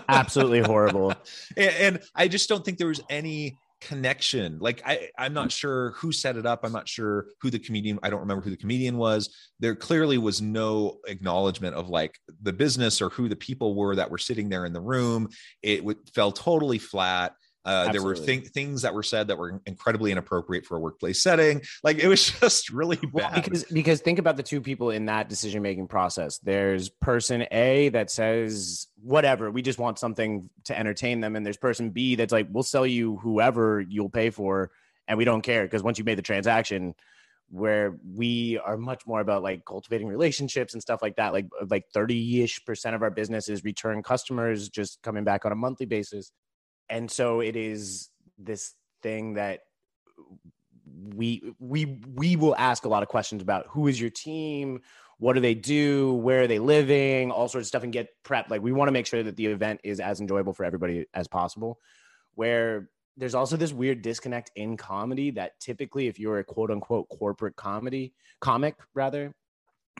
Absolutely 0.10 0.62
horrible. 0.62 1.14
And, 1.58 1.76
and, 1.76 2.00
I 2.16 2.28
just 2.28 2.50
don't 2.50 2.66
think 2.66 2.78
there 2.78 2.88
was 2.88 3.02
any 3.10 3.58
connection. 3.82 4.58
Like 4.60 4.82
I, 4.86 5.10
I'm 5.18 5.34
not 5.34 5.52
sure 5.52 5.92
who 5.92 6.12
set 6.12 6.38
it 6.38 6.46
up. 6.46 6.62
I'm 6.64 6.72
not 6.72 6.90
sure 6.90 7.28
who 7.42 7.50
the 7.50 7.60
comedian, 7.60 8.00
I 8.04 8.10
don't 8.10 8.22
remember 8.22 8.44
who 8.44 8.50
the 8.50 8.58
comedian 8.58 8.98
was. 8.98 9.34
There 9.60 9.76
clearly 9.76 10.18
was 10.18 10.42
no 10.42 10.98
acknowledgement 11.08 11.76
of 11.76 11.90
like 11.90 12.18
the 12.42 12.54
business 12.54 13.02
or 13.02 13.10
who 13.10 13.30
the 13.30 13.36
people 13.36 13.76
were 13.76 13.96
that 13.96 14.10
were 14.10 14.18
sitting 14.18 14.50
there 14.50 14.66
in 14.66 14.74
the 14.74 14.82
room. 14.82 15.30
It 15.62 15.78
w- 15.78 16.00
fell 16.14 16.32
totally 16.32 16.80
flat 16.80 17.34
uh, 17.66 17.92
there 17.92 18.04
were 18.04 18.14
th- 18.14 18.48
things 18.50 18.84
that 18.84 18.94
were 18.94 19.04
said 19.04 19.28
that 19.28 19.38
were 19.38 19.60
incredibly 19.66 20.12
inappropriate 20.12 20.66
for 20.66 20.78
a 20.78 20.80
workplace 20.80 21.22
setting. 21.22 21.62
Like 21.84 21.98
it 21.98 22.08
was 22.08 22.30
just 22.40 22.70
really 22.70 22.98
bad. 22.98 23.12
Well, 23.14 23.32
because 23.34 23.64
because 23.66 24.02
think 24.02 24.20
about 24.20 24.38
the 24.38 24.44
two 24.44 24.62
people 24.62 24.92
in 24.92 25.06
that 25.08 25.30
decision 25.30 25.64
making 25.64 25.88
process. 25.88 26.38
There's 26.40 26.90
person 26.90 27.46
A 27.52 27.90
that 27.90 28.12
says 28.12 28.88
whatever, 29.02 29.50
we 29.52 29.62
just 29.62 29.80
want 29.80 29.98
something 29.98 30.50
to 30.66 30.78
entertain 30.78 31.22
them, 31.22 31.36
and 31.36 31.46
there's 31.46 31.58
person 31.58 31.90
B 31.90 32.16
that's 32.16 32.32
like, 32.32 32.48
we'll 32.52 32.64
sell 32.64 32.86
you 32.86 33.18
whoever 33.18 33.82
you'll 33.82 34.10
pay 34.10 34.30
for, 34.30 34.72
and 35.08 35.18
we 35.18 35.26
don't 35.26 35.42
care 35.42 35.64
because 35.64 35.82
once 35.82 35.98
you 35.98 36.04
made 36.04 36.18
the 36.18 36.24
transaction, 36.24 36.94
where 37.50 37.98
we 38.16 38.60
are 38.66 38.78
much 38.78 39.06
more 39.06 39.22
about 39.22 39.44
like 39.44 39.64
cultivating 39.66 40.08
relationships 40.08 40.74
and 40.74 40.82
stuff 40.82 41.02
like 41.02 41.16
that. 41.16 41.34
Like 41.34 41.48
like 41.70 41.86
30-ish 41.96 42.66
percent 42.66 42.96
of 42.96 43.02
our 43.02 43.12
business 43.12 43.50
is 43.50 43.64
return 43.64 44.04
customers 44.04 44.70
just 44.70 45.02
coming 45.02 45.24
back 45.24 45.46
on 45.46 45.52
a 45.52 45.56
monthly 45.56 45.86
basis. 45.86 46.32
And 46.90 47.10
so 47.10 47.40
it 47.40 47.56
is 47.56 48.10
this 48.38 48.74
thing 49.02 49.36
that 49.36 49.62
we 51.16 51.42
we 51.60 52.00
we 52.14 52.36
will 52.36 52.56
ask 52.56 52.86
a 52.86 52.90
lot 52.90 53.04
of 53.04 53.10
questions 53.10 53.42
about 53.42 53.68
who 53.70 53.88
is 53.88 54.00
your 54.00 54.10
team 54.10 54.82
what 55.18 55.34
do 55.34 55.40
they 55.40 55.54
do 55.54 56.14
where 56.14 56.42
are 56.42 56.48
they 56.48 56.60
living 56.60 57.32
all 57.32 57.48
sorts 57.48 57.66
of 57.66 57.68
stuff 57.68 57.84
and 57.84 57.94
get 57.94 58.10
prepped. 58.24 58.50
Like 58.50 58.62
we 58.62 58.72
want 58.72 58.88
to 58.88 58.92
make 58.92 59.06
sure 59.06 59.24
that 59.24 59.36
the 59.36 59.46
event 59.48 59.82
is 59.84 60.00
as 60.00 60.20
enjoyable 60.20 60.54
for 60.54 60.66
everybody 60.66 61.06
as 61.14 61.28
possible 61.28 61.80
where 62.36 62.90
there's 63.18 63.36
also 63.36 63.56
this 63.56 63.72
weird 63.72 64.02
disconnect 64.02 64.52
in 64.56 64.76
comedy 64.76 65.32
that 65.32 65.60
typically 65.60 66.08
if 66.08 66.20
you're 66.20 66.40
a 66.40 66.44
quote 66.44 66.72
unquote 66.72 67.08
corporate 67.10 67.56
comedy 67.56 68.14
comic 68.42 68.76
rather 68.94 69.34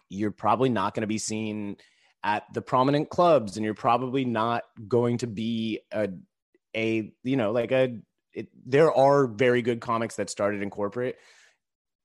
you're 0.10 0.32
probably 0.32 0.70
not 0.70 0.94
going 0.94 1.02
to 1.02 1.08
be 1.08 1.18
seen 1.18 1.78
at 2.24 2.44
the 2.54 2.62
prominent 2.62 3.10
clubs 3.10 3.56
and 3.56 3.64
you're 3.64 3.74
probably 3.74 4.26
not 4.26 4.64
going 4.88 5.18
to 5.20 5.28
be 5.28 5.80
a 5.92 6.10
a 6.76 7.12
you 7.24 7.38
know 7.38 7.52
like 7.52 7.72
a 7.72 7.98
it, 8.34 8.50
there 8.66 8.94
are 8.94 9.28
very 9.28 9.62
good 9.62 9.80
comics 9.80 10.18
that 10.18 10.30
started 10.30 10.62
in 10.62 10.70
corporate. 10.70 11.18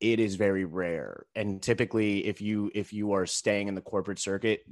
It 0.01 0.21
is 0.21 0.37
very 0.37 0.65
rare. 0.65 1.27
And 1.35 1.61
typically 1.61 2.27
if 2.27 2.41
you 2.41 2.71
if 2.75 2.93
you 2.93 3.13
are 3.13 3.27
staying 3.27 3.69
in 3.69 3.75
the 3.75 3.83
corporate 3.83 4.19
circuit 4.19 4.65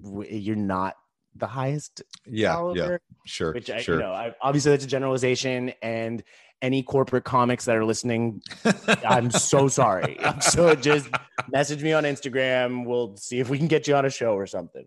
you're 0.00 0.56
not 0.56 0.94
the 1.34 1.46
highest 1.46 2.02
yeah 2.24 2.52
caliber, 2.52 2.92
yeah 2.92 3.16
sure 3.26 3.52
which 3.52 3.68
I, 3.70 3.80
sure. 3.80 3.96
you 3.96 4.00
know 4.00 4.12
I, 4.12 4.34
obviously 4.40 4.72
that's 4.72 4.84
a 4.84 4.88
generalization. 4.88 5.72
And 5.82 6.22
any 6.62 6.82
corporate 6.82 7.24
comics 7.24 7.66
that 7.66 7.76
are 7.76 7.84
listening 7.84 8.40
i'm 9.06 9.30
so 9.30 9.68
sorry. 9.68 10.18
So 10.40 10.74
just 10.74 11.08
message 11.50 11.82
me 11.82 11.92
on 11.92 12.04
instagram. 12.04 12.86
We'll 12.86 13.16
see 13.18 13.38
if 13.38 13.50
we 13.50 13.58
can 13.58 13.68
get 13.68 13.86
you 13.86 13.94
on 13.94 14.06
a 14.06 14.10
show 14.10 14.34
or 14.34 14.46
something 14.46 14.86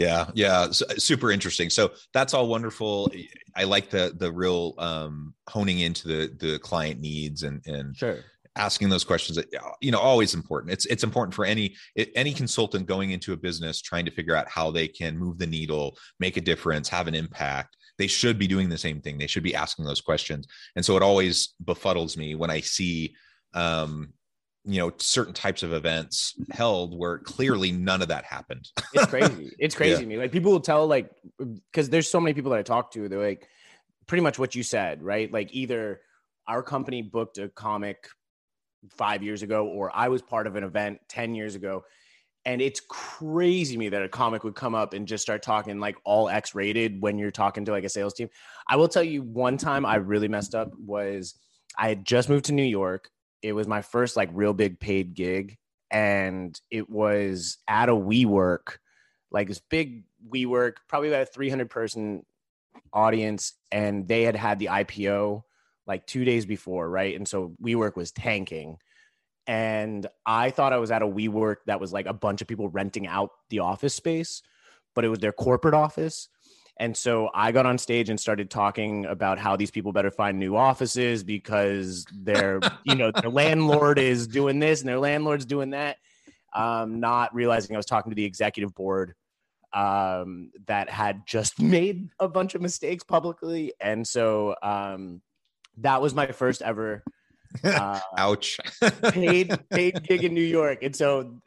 yeah, 0.00 0.30
yeah, 0.34 0.68
super 0.70 1.30
interesting. 1.30 1.68
So 1.68 1.92
that's 2.14 2.32
all 2.32 2.48
wonderful. 2.48 3.12
I 3.54 3.64
like 3.64 3.90
the 3.90 4.14
the 4.16 4.32
real 4.32 4.74
um, 4.78 5.34
honing 5.46 5.80
into 5.80 6.08
the 6.08 6.34
the 6.40 6.58
client 6.58 7.00
needs 7.00 7.42
and 7.42 7.60
and 7.66 7.94
sure. 7.94 8.20
asking 8.56 8.88
those 8.88 9.04
questions. 9.04 9.36
That, 9.36 9.48
you 9.82 9.90
know, 9.90 9.98
always 9.98 10.32
important. 10.32 10.72
It's 10.72 10.86
it's 10.86 11.04
important 11.04 11.34
for 11.34 11.44
any 11.44 11.76
any 12.16 12.32
consultant 12.32 12.86
going 12.86 13.10
into 13.10 13.34
a 13.34 13.36
business 13.36 13.82
trying 13.82 14.06
to 14.06 14.10
figure 14.10 14.34
out 14.34 14.48
how 14.48 14.70
they 14.70 14.88
can 14.88 15.18
move 15.18 15.36
the 15.36 15.46
needle, 15.46 15.98
make 16.18 16.38
a 16.38 16.40
difference, 16.40 16.88
have 16.88 17.06
an 17.06 17.14
impact. 17.14 17.76
They 17.98 18.06
should 18.06 18.38
be 18.38 18.48
doing 18.48 18.70
the 18.70 18.78
same 18.78 19.02
thing. 19.02 19.18
They 19.18 19.26
should 19.26 19.42
be 19.42 19.54
asking 19.54 19.84
those 19.84 20.00
questions. 20.00 20.46
And 20.76 20.82
so 20.82 20.96
it 20.96 21.02
always 21.02 21.52
befuddles 21.62 22.16
me 22.16 22.34
when 22.34 22.48
I 22.48 22.60
see 22.60 23.14
um, 23.52 24.14
you 24.64 24.78
know 24.78 24.92
certain 24.98 25.32
types 25.32 25.62
of 25.62 25.72
events 25.72 26.34
held 26.50 26.96
where 26.98 27.18
clearly 27.18 27.72
none 27.72 28.02
of 28.02 28.08
that 28.08 28.24
happened. 28.24 28.68
It's 28.92 29.06
crazy. 29.06 29.52
It's 29.58 29.74
crazy 29.76 29.92
yeah. 29.92 30.00
to 30.00 30.06
me. 30.06 30.16
Like 30.18 30.32
people 30.32 30.52
will 30.52 30.60
tell 30.60 30.86
like 30.86 31.10
because 31.38 31.88
there's 31.88 32.08
so 32.08 32.20
many 32.20 32.34
people 32.34 32.50
that 32.50 32.58
i 32.58 32.62
talk 32.62 32.92
to 32.92 33.08
they're 33.08 33.18
like 33.18 33.48
pretty 34.06 34.22
much 34.22 34.38
what 34.38 34.54
you 34.54 34.62
said 34.62 35.02
right? 35.02 35.32
Like 35.32 35.54
either 35.54 36.00
our 36.46 36.62
company 36.62 37.00
booked 37.00 37.38
a 37.38 37.48
comic 37.48 38.08
five 38.90 39.22
years 39.22 39.42
ago 39.42 39.66
or 39.66 39.94
i 39.94 40.08
was 40.08 40.22
part 40.22 40.46
of 40.46 40.56
an 40.56 40.64
event 40.64 40.98
10 41.08 41.34
years 41.34 41.54
ago 41.54 41.84
and 42.46 42.62
it's 42.62 42.80
crazy 42.88 43.76
me 43.76 43.90
that 43.90 44.02
a 44.02 44.08
comic 44.08 44.42
would 44.42 44.54
come 44.54 44.74
up 44.74 44.94
and 44.94 45.06
just 45.06 45.22
start 45.22 45.42
talking 45.42 45.78
like 45.78 45.96
all 46.04 46.30
x 46.30 46.54
rated 46.54 47.00
when 47.02 47.18
you're 47.18 47.30
talking 47.30 47.66
to 47.66 47.70
like 47.70 47.84
a 47.84 47.88
sales 47.88 48.14
team. 48.14 48.30
I 48.66 48.76
will 48.76 48.88
tell 48.88 49.02
you 49.02 49.22
one 49.22 49.58
time 49.58 49.84
i 49.84 49.96
really 49.96 50.28
messed 50.28 50.54
up 50.54 50.72
was 50.78 51.34
i 51.78 51.88
had 51.88 52.04
just 52.04 52.28
moved 52.28 52.46
to 52.46 52.52
new 52.52 52.62
york 52.62 53.10
it 53.42 53.52
was 53.52 53.66
my 53.66 53.82
first 53.82 54.16
like 54.16 54.30
real 54.32 54.52
big 54.52 54.80
paid 54.80 55.14
gig 55.14 55.58
and 55.90 56.58
it 56.70 56.88
was 56.88 57.58
at 57.66 57.88
a 57.88 57.94
WeWork, 57.94 58.78
like 59.30 59.48
this 59.48 59.60
big 59.60 60.04
WeWork, 60.28 60.74
probably 60.88 61.08
about 61.08 61.22
a 61.22 61.26
300 61.26 61.68
person 61.68 62.24
audience, 62.92 63.54
and 63.72 64.06
they 64.06 64.22
had 64.22 64.36
had 64.36 64.58
the 64.58 64.66
IPO 64.66 65.42
like 65.86 66.06
two 66.06 66.24
days 66.24 66.46
before, 66.46 66.88
right? 66.88 67.16
And 67.16 67.26
so 67.26 67.54
WeWork 67.62 67.96
was 67.96 68.12
tanking, 68.12 68.78
and 69.46 70.06
I 70.24 70.50
thought 70.50 70.72
I 70.72 70.78
was 70.78 70.90
at 70.90 71.02
a 71.02 71.06
WeWork 71.06 71.56
that 71.66 71.80
was 71.80 71.92
like 71.92 72.06
a 72.06 72.12
bunch 72.12 72.40
of 72.40 72.48
people 72.48 72.68
renting 72.68 73.06
out 73.06 73.30
the 73.48 73.60
office 73.60 73.94
space, 73.94 74.42
but 74.94 75.04
it 75.04 75.08
was 75.08 75.18
their 75.18 75.32
corporate 75.32 75.74
office. 75.74 76.28
And 76.80 76.96
so 76.96 77.28
I 77.34 77.52
got 77.52 77.66
on 77.66 77.76
stage 77.76 78.08
and 78.08 78.18
started 78.18 78.48
talking 78.48 79.04
about 79.04 79.38
how 79.38 79.54
these 79.54 79.70
people 79.70 79.92
better 79.92 80.10
find 80.10 80.38
new 80.38 80.56
offices 80.56 81.22
because 81.22 82.06
their, 82.10 82.58
you 82.84 82.94
know, 82.94 83.12
their 83.12 83.30
landlord 83.30 83.98
is 83.98 84.26
doing 84.26 84.58
this 84.58 84.80
and 84.80 84.88
their 84.88 84.98
landlord's 84.98 85.44
doing 85.44 85.70
that. 85.70 85.98
Um, 86.54 86.98
not 86.98 87.34
realizing 87.34 87.76
I 87.76 87.78
was 87.78 87.84
talking 87.84 88.10
to 88.10 88.16
the 88.16 88.24
executive 88.24 88.74
board 88.74 89.14
um, 89.74 90.52
that 90.68 90.88
had 90.88 91.26
just 91.26 91.60
made 91.60 92.08
a 92.18 92.26
bunch 92.26 92.54
of 92.54 92.62
mistakes 92.62 93.04
publicly. 93.04 93.74
And 93.78 94.08
so 94.08 94.56
um, 94.62 95.20
that 95.76 96.00
was 96.00 96.14
my 96.14 96.32
first 96.32 96.62
ever 96.62 97.04
uh, 97.62 98.00
ouch 98.16 98.58
paid 99.10 99.52
paid 99.68 100.02
gig 100.02 100.24
in 100.24 100.32
New 100.32 100.40
York. 100.40 100.82
And 100.82 100.96
so 100.96 101.42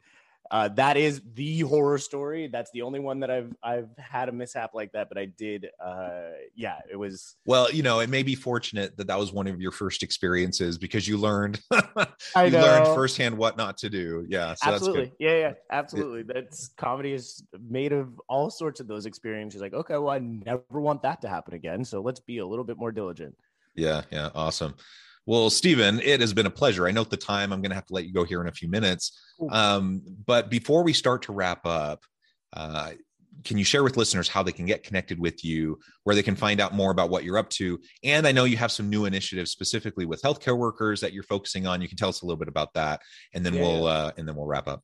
uh, 0.50 0.68
that 0.68 0.96
is 0.96 1.22
the 1.34 1.60
horror 1.60 1.98
story. 1.98 2.48
That's 2.48 2.70
the 2.72 2.82
only 2.82 3.00
one 3.00 3.20
that 3.20 3.30
I've 3.30 3.54
I've 3.62 3.88
had 3.98 4.28
a 4.28 4.32
mishap 4.32 4.74
like 4.74 4.92
that. 4.92 5.08
But 5.08 5.18
I 5.18 5.26
did, 5.26 5.68
uh, 5.82 6.30
yeah, 6.54 6.78
it 6.90 6.96
was. 6.96 7.36
Well, 7.46 7.70
you 7.70 7.82
know, 7.82 8.00
it 8.00 8.10
may 8.10 8.22
be 8.22 8.34
fortunate 8.34 8.96
that 8.96 9.06
that 9.06 9.18
was 9.18 9.32
one 9.32 9.46
of 9.46 9.60
your 9.60 9.70
first 9.70 10.02
experiences 10.02 10.78
because 10.78 11.08
you 11.08 11.16
learned 11.16 11.60
I 12.36 12.44
you 12.44 12.50
know. 12.50 12.62
learned 12.62 12.88
firsthand 12.88 13.36
what 13.36 13.56
not 13.56 13.78
to 13.78 13.90
do. 13.90 14.26
Yeah, 14.28 14.54
so 14.54 14.72
absolutely. 14.72 15.12
Yeah, 15.18 15.38
yeah, 15.38 15.52
absolutely. 15.70 16.22
That's 16.22 16.68
comedy 16.76 17.12
is 17.12 17.42
made 17.68 17.92
of 17.92 18.20
all 18.28 18.50
sorts 18.50 18.80
of 18.80 18.86
those 18.86 19.06
experiences. 19.06 19.60
Like, 19.60 19.74
okay, 19.74 19.94
well, 19.94 20.10
I 20.10 20.18
never 20.18 20.62
want 20.70 21.02
that 21.02 21.22
to 21.22 21.28
happen 21.28 21.54
again. 21.54 21.84
So 21.84 22.00
let's 22.00 22.20
be 22.20 22.38
a 22.38 22.46
little 22.46 22.64
bit 22.64 22.76
more 22.76 22.92
diligent. 22.92 23.34
Yeah, 23.74 24.02
yeah, 24.10 24.30
awesome. 24.34 24.74
Well, 25.26 25.48
Stephen, 25.48 26.00
it 26.00 26.20
has 26.20 26.34
been 26.34 26.46
a 26.46 26.50
pleasure. 26.50 26.86
I 26.86 26.90
note 26.90 27.10
the 27.10 27.16
time. 27.16 27.52
I'm 27.52 27.62
going 27.62 27.70
to 27.70 27.76
have 27.76 27.86
to 27.86 27.94
let 27.94 28.04
you 28.04 28.12
go 28.12 28.24
here 28.24 28.40
in 28.40 28.48
a 28.48 28.52
few 28.52 28.68
minutes. 28.68 29.18
Um, 29.50 30.02
but 30.26 30.50
before 30.50 30.82
we 30.82 30.92
start 30.92 31.22
to 31.22 31.32
wrap 31.32 31.64
up, 31.64 32.04
uh, 32.52 32.90
can 33.42 33.58
you 33.58 33.64
share 33.64 33.82
with 33.82 33.96
listeners 33.96 34.28
how 34.28 34.42
they 34.42 34.52
can 34.52 34.66
get 34.66 34.82
connected 34.82 35.18
with 35.18 35.44
you, 35.44 35.78
where 36.04 36.14
they 36.14 36.22
can 36.22 36.36
find 36.36 36.60
out 36.60 36.74
more 36.74 36.90
about 36.90 37.10
what 37.10 37.24
you're 37.24 37.38
up 37.38 37.48
to? 37.50 37.80
And 38.04 38.26
I 38.26 38.32
know 38.32 38.44
you 38.44 38.56
have 38.58 38.70
some 38.70 38.88
new 38.88 39.06
initiatives 39.06 39.50
specifically 39.50 40.06
with 40.06 40.22
healthcare 40.22 40.56
workers 40.56 41.00
that 41.00 41.12
you're 41.12 41.24
focusing 41.24 41.66
on. 41.66 41.80
You 41.80 41.88
can 41.88 41.96
tell 41.96 42.08
us 42.08 42.22
a 42.22 42.26
little 42.26 42.38
bit 42.38 42.48
about 42.48 42.72
that, 42.74 43.00
and 43.32 43.44
then 43.44 43.54
yeah, 43.54 43.62
we'll 43.62 43.86
uh, 43.86 44.12
and 44.16 44.28
then 44.28 44.36
we'll 44.36 44.46
wrap 44.46 44.68
up. 44.68 44.82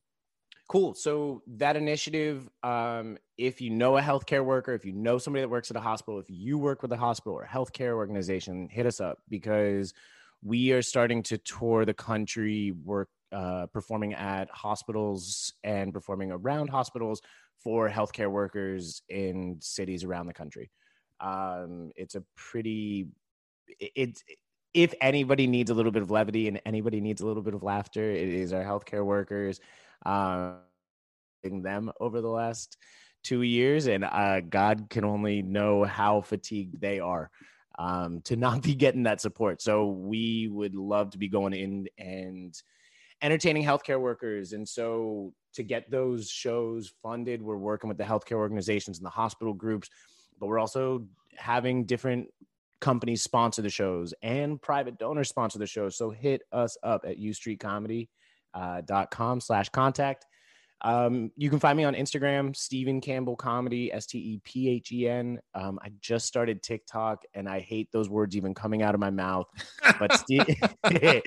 Cool. 0.68 0.94
So 0.94 1.42
that 1.56 1.76
initiative, 1.76 2.48
um, 2.62 3.18
if 3.36 3.60
you 3.60 3.70
know 3.70 3.98
a 3.98 4.00
healthcare 4.00 4.44
worker, 4.44 4.72
if 4.72 4.84
you 4.84 4.92
know 4.92 5.18
somebody 5.18 5.42
that 5.42 5.48
works 5.48 5.70
at 5.70 5.76
a 5.76 5.80
hospital, 5.80 6.20
if 6.20 6.26
you 6.28 6.58
work 6.58 6.82
with 6.82 6.92
a 6.92 6.96
hospital 6.96 7.34
or 7.34 7.42
a 7.42 7.48
healthcare 7.48 7.94
organization, 7.94 8.68
hit 8.70 8.86
us 8.86 9.00
up 9.00 9.18
because 9.28 9.92
we 10.42 10.72
are 10.72 10.82
starting 10.82 11.22
to 11.24 11.38
tour 11.38 11.84
the 11.84 11.94
country, 11.94 12.72
work 12.84 13.08
uh, 13.32 13.66
performing 13.66 14.14
at 14.14 14.50
hospitals 14.50 15.52
and 15.62 15.92
performing 15.92 16.32
around 16.32 16.68
hospitals 16.68 17.20
for 17.62 17.88
healthcare 17.88 18.30
workers 18.30 19.02
in 19.08 19.56
cities 19.60 20.04
around 20.04 20.26
the 20.26 20.32
country. 20.32 20.70
Um, 21.20 21.90
it's 21.94 22.14
a 22.14 22.24
pretty, 22.36 23.08
it's, 23.78 24.22
if 24.72 24.94
anybody 25.00 25.46
needs 25.46 25.70
a 25.70 25.74
little 25.74 25.92
bit 25.92 26.02
of 26.02 26.10
levity 26.10 26.48
and 26.48 26.60
anybody 26.64 27.00
needs 27.00 27.20
a 27.20 27.26
little 27.26 27.42
bit 27.42 27.54
of 27.54 27.62
laughter, 27.62 28.10
it 28.10 28.28
is 28.28 28.52
our 28.52 28.64
healthcare 28.64 29.04
workers. 29.04 29.60
Um, 30.06 30.56
them 31.42 31.90
over 32.00 32.20
the 32.20 32.28
last 32.28 32.76
two 33.22 33.42
years, 33.42 33.86
and 33.86 34.04
uh, 34.04 34.40
God 34.40 34.88
can 34.90 35.04
only 35.04 35.42
know 35.42 35.84
how 35.84 36.20
fatigued 36.20 36.80
they 36.80 37.00
are 37.00 37.30
um, 37.80 38.20
to 38.24 38.36
not 38.36 38.62
be 38.62 38.74
getting 38.74 39.04
that 39.04 39.22
support. 39.22 39.62
So 39.62 39.86
we 39.86 40.48
would 40.48 40.74
love 40.74 41.10
to 41.10 41.18
be 41.18 41.28
going 41.28 41.54
in 41.54 41.88
and 41.98 42.54
entertaining 43.22 43.64
healthcare 43.64 43.98
workers. 44.00 44.52
And 44.52 44.68
so 44.68 45.32
to 45.54 45.62
get 45.62 45.90
those 45.90 46.28
shows 46.28 46.92
funded, 47.02 47.40
we're 47.40 47.56
working 47.56 47.88
with 47.88 47.96
the 47.96 48.04
healthcare 48.04 48.36
organizations 48.36 48.98
and 48.98 49.06
the 49.06 49.10
hospital 49.10 49.54
groups, 49.54 49.88
but 50.38 50.46
we're 50.46 50.58
also 50.58 51.06
having 51.36 51.86
different 51.86 52.28
companies 52.82 53.22
sponsor 53.22 53.62
the 53.62 53.70
shows 53.70 54.12
and 54.22 54.60
private 54.60 54.98
donors 54.98 55.30
sponsor 55.30 55.58
the 55.58 55.66
shows. 55.66 55.96
So 55.96 56.10
hit 56.10 56.42
us 56.52 56.76
up 56.82 57.06
at 57.06 57.18
ustreatcomedy.com 57.18 58.08
uh, 58.54 59.40
slash 59.40 59.68
contact 59.70 60.26
um, 60.82 61.30
you 61.36 61.50
can 61.50 61.58
find 61.58 61.76
me 61.76 61.84
on 61.84 61.94
Instagram, 61.94 62.56
Stephen 62.56 63.00
Campbell 63.00 63.36
Comedy, 63.36 63.92
S 63.92 64.06
T 64.06 64.18
E 64.18 64.40
P 64.44 64.68
H 64.68 64.92
E 64.92 65.08
N. 65.08 65.38
Um, 65.54 65.78
I 65.82 65.90
just 66.00 66.26
started 66.26 66.62
TikTok, 66.62 67.22
and 67.34 67.48
I 67.48 67.60
hate 67.60 67.88
those 67.92 68.08
words 68.08 68.36
even 68.36 68.54
coming 68.54 68.82
out 68.82 68.94
of 68.94 69.00
my 69.00 69.10
mouth. 69.10 69.46
But 69.98 70.22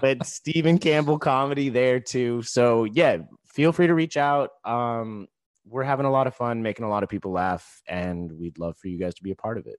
but 0.00 0.26
Stephen 0.26 0.78
Campbell 0.78 1.18
Comedy 1.18 1.68
there 1.68 2.00
too. 2.00 2.42
So 2.42 2.84
yeah, 2.84 3.18
feel 3.46 3.72
free 3.72 3.86
to 3.86 3.94
reach 3.94 4.16
out. 4.16 4.50
Um, 4.64 5.26
we're 5.64 5.84
having 5.84 6.06
a 6.06 6.10
lot 6.10 6.26
of 6.26 6.34
fun, 6.34 6.62
making 6.62 6.84
a 6.84 6.90
lot 6.90 7.02
of 7.02 7.08
people 7.08 7.32
laugh, 7.32 7.82
and 7.86 8.32
we'd 8.32 8.58
love 8.58 8.76
for 8.76 8.88
you 8.88 8.98
guys 8.98 9.14
to 9.14 9.22
be 9.22 9.30
a 9.30 9.36
part 9.36 9.58
of 9.58 9.66
it. 9.66 9.78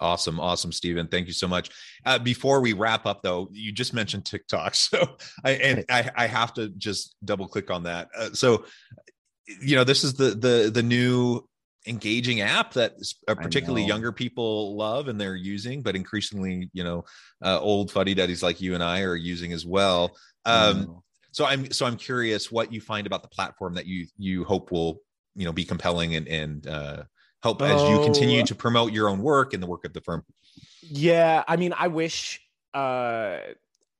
Awesome, 0.00 0.40
awesome, 0.40 0.72
Stephen. 0.72 1.08
Thank 1.08 1.26
you 1.26 1.32
so 1.32 1.48
much. 1.48 1.70
Uh, 2.04 2.18
before 2.18 2.60
we 2.60 2.72
wrap 2.72 3.06
up, 3.06 3.22
though, 3.22 3.48
you 3.52 3.72
just 3.72 3.94
mentioned 3.94 4.24
TikTok, 4.24 4.74
so 4.76 5.16
I 5.44 5.50
and 5.52 5.84
I, 5.90 6.10
I 6.16 6.26
have 6.26 6.54
to 6.54 6.68
just 6.70 7.16
double 7.24 7.48
click 7.48 7.70
on 7.70 7.84
that. 7.84 8.08
Uh, 8.16 8.30
so, 8.32 8.64
you 9.60 9.76
know, 9.76 9.84
this 9.84 10.04
is 10.04 10.14
the 10.14 10.30
the 10.30 10.70
the 10.72 10.82
new 10.82 11.46
engaging 11.86 12.40
app 12.40 12.72
that 12.72 12.94
uh, 13.28 13.34
particularly 13.34 13.84
younger 13.84 14.10
people 14.10 14.76
love 14.76 15.08
and 15.08 15.20
they're 15.20 15.36
using, 15.36 15.82
but 15.82 15.94
increasingly, 15.94 16.68
you 16.72 16.82
know, 16.82 17.04
uh, 17.44 17.60
old 17.60 17.92
fuddy 17.92 18.12
duddies 18.12 18.42
like 18.42 18.60
you 18.60 18.74
and 18.74 18.82
I 18.82 19.02
are 19.02 19.14
using 19.14 19.52
as 19.52 19.64
well. 19.64 20.16
Um, 20.44 21.02
so 21.30 21.44
I'm 21.44 21.70
so 21.70 21.86
I'm 21.86 21.96
curious 21.96 22.50
what 22.50 22.72
you 22.72 22.80
find 22.80 23.06
about 23.06 23.22
the 23.22 23.28
platform 23.28 23.74
that 23.74 23.86
you 23.86 24.06
you 24.16 24.44
hope 24.44 24.72
will 24.72 25.00
you 25.34 25.44
know 25.44 25.52
be 25.52 25.64
compelling 25.64 26.16
and 26.16 26.26
and 26.28 26.66
help 27.46 27.62
as 27.62 27.80
you 27.88 28.00
continue 28.02 28.42
to 28.42 28.56
promote 28.56 28.92
your 28.92 29.08
own 29.08 29.20
work 29.22 29.54
and 29.54 29.62
the 29.62 29.68
work 29.68 29.84
of 29.84 29.92
the 29.92 30.00
firm. 30.00 30.24
Yeah, 30.82 31.44
I 31.46 31.56
mean, 31.56 31.72
I 31.78 31.86
wish 31.86 32.40
uh, 32.74 33.38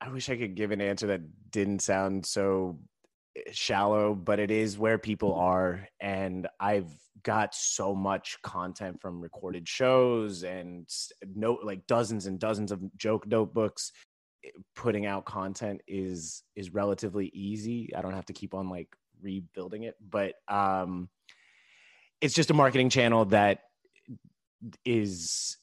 I 0.01 0.09
wish 0.13 0.29
I 0.29 0.37
could 0.37 0.57
give 0.57 0.73
an 0.73 0.81
answer 0.81 1.07
that 1.09 1.21
didn't 1.51 1.81
sound 1.81 2.27
so 2.27 2.81
eh, 3.37 3.43
shallow, 3.53 4.15
but 4.15 4.41
it 4.41 4.51
is 4.51 4.77
where 4.77 4.99
people 4.99 5.35
are, 5.35 5.87
and 6.01 6.49
I've 6.59 6.91
got 7.23 7.55
so 7.55 7.95
much 7.95 8.37
content 8.43 9.01
from 9.01 9.21
recorded 9.21 9.69
shows 9.69 10.43
and 10.43 10.89
note 11.35 11.61
like 11.63 11.87
dozens 11.87 12.27
and 12.27 12.41
dozens 12.41 12.73
of 12.73 12.81
joke 12.97 13.29
notebooks. 13.29 13.93
Eh, 14.45 14.51
putting 14.75 15.07
out 15.07 15.25
content 15.25 15.83
is 15.87 16.43
is 16.57 16.75
relatively 16.75 17.31
easy. 17.33 17.95
I 17.97 18.03
don't 18.03 18.15
have 18.15 18.27
to 18.27 18.33
keep 18.33 18.55
on 18.55 18.69
like 18.69 18.89
rebuilding 19.23 19.85
it 19.85 19.95
but 20.11 20.35
um 20.47 21.09
it's 22.21 22.35
just 22.35 22.51
a 22.51 22.55
marketing 22.55 22.91
channel 22.91 23.25
that 23.27 23.61
is 24.85 25.59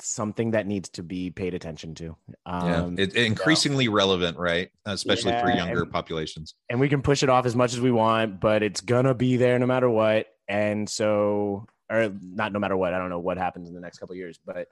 something 0.00 0.52
that 0.52 0.66
needs 0.66 0.88
to 0.90 1.02
be 1.02 1.30
paid 1.30 1.54
attention 1.54 1.94
to. 1.94 2.16
Um, 2.46 2.96
yeah, 2.98 3.04
it, 3.04 3.14
increasingly 3.14 3.88
relevant, 3.88 4.38
right? 4.38 4.70
Especially 4.84 5.32
yeah, 5.32 5.42
for 5.42 5.50
younger 5.50 5.82
and, 5.82 5.92
populations. 5.92 6.54
And 6.68 6.80
we 6.80 6.88
can 6.88 7.02
push 7.02 7.22
it 7.22 7.28
off 7.28 7.46
as 7.46 7.54
much 7.54 7.72
as 7.72 7.80
we 7.80 7.90
want, 7.90 8.40
but 8.40 8.62
it's 8.62 8.80
gonna 8.80 9.14
be 9.14 9.36
there 9.36 9.58
no 9.58 9.66
matter 9.66 9.88
what. 9.88 10.26
And 10.48 10.88
so, 10.88 11.66
or 11.90 12.12
not 12.20 12.52
no 12.52 12.58
matter 12.58 12.76
what. 12.76 12.94
I 12.94 12.98
don't 12.98 13.10
know 13.10 13.20
what 13.20 13.38
happens 13.38 13.68
in 13.68 13.74
the 13.74 13.80
next 13.80 13.98
couple 13.98 14.14
years, 14.16 14.38
but 14.44 14.68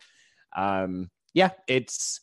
um, 0.57 1.11
yeah, 1.33 1.51
it's 1.69 2.21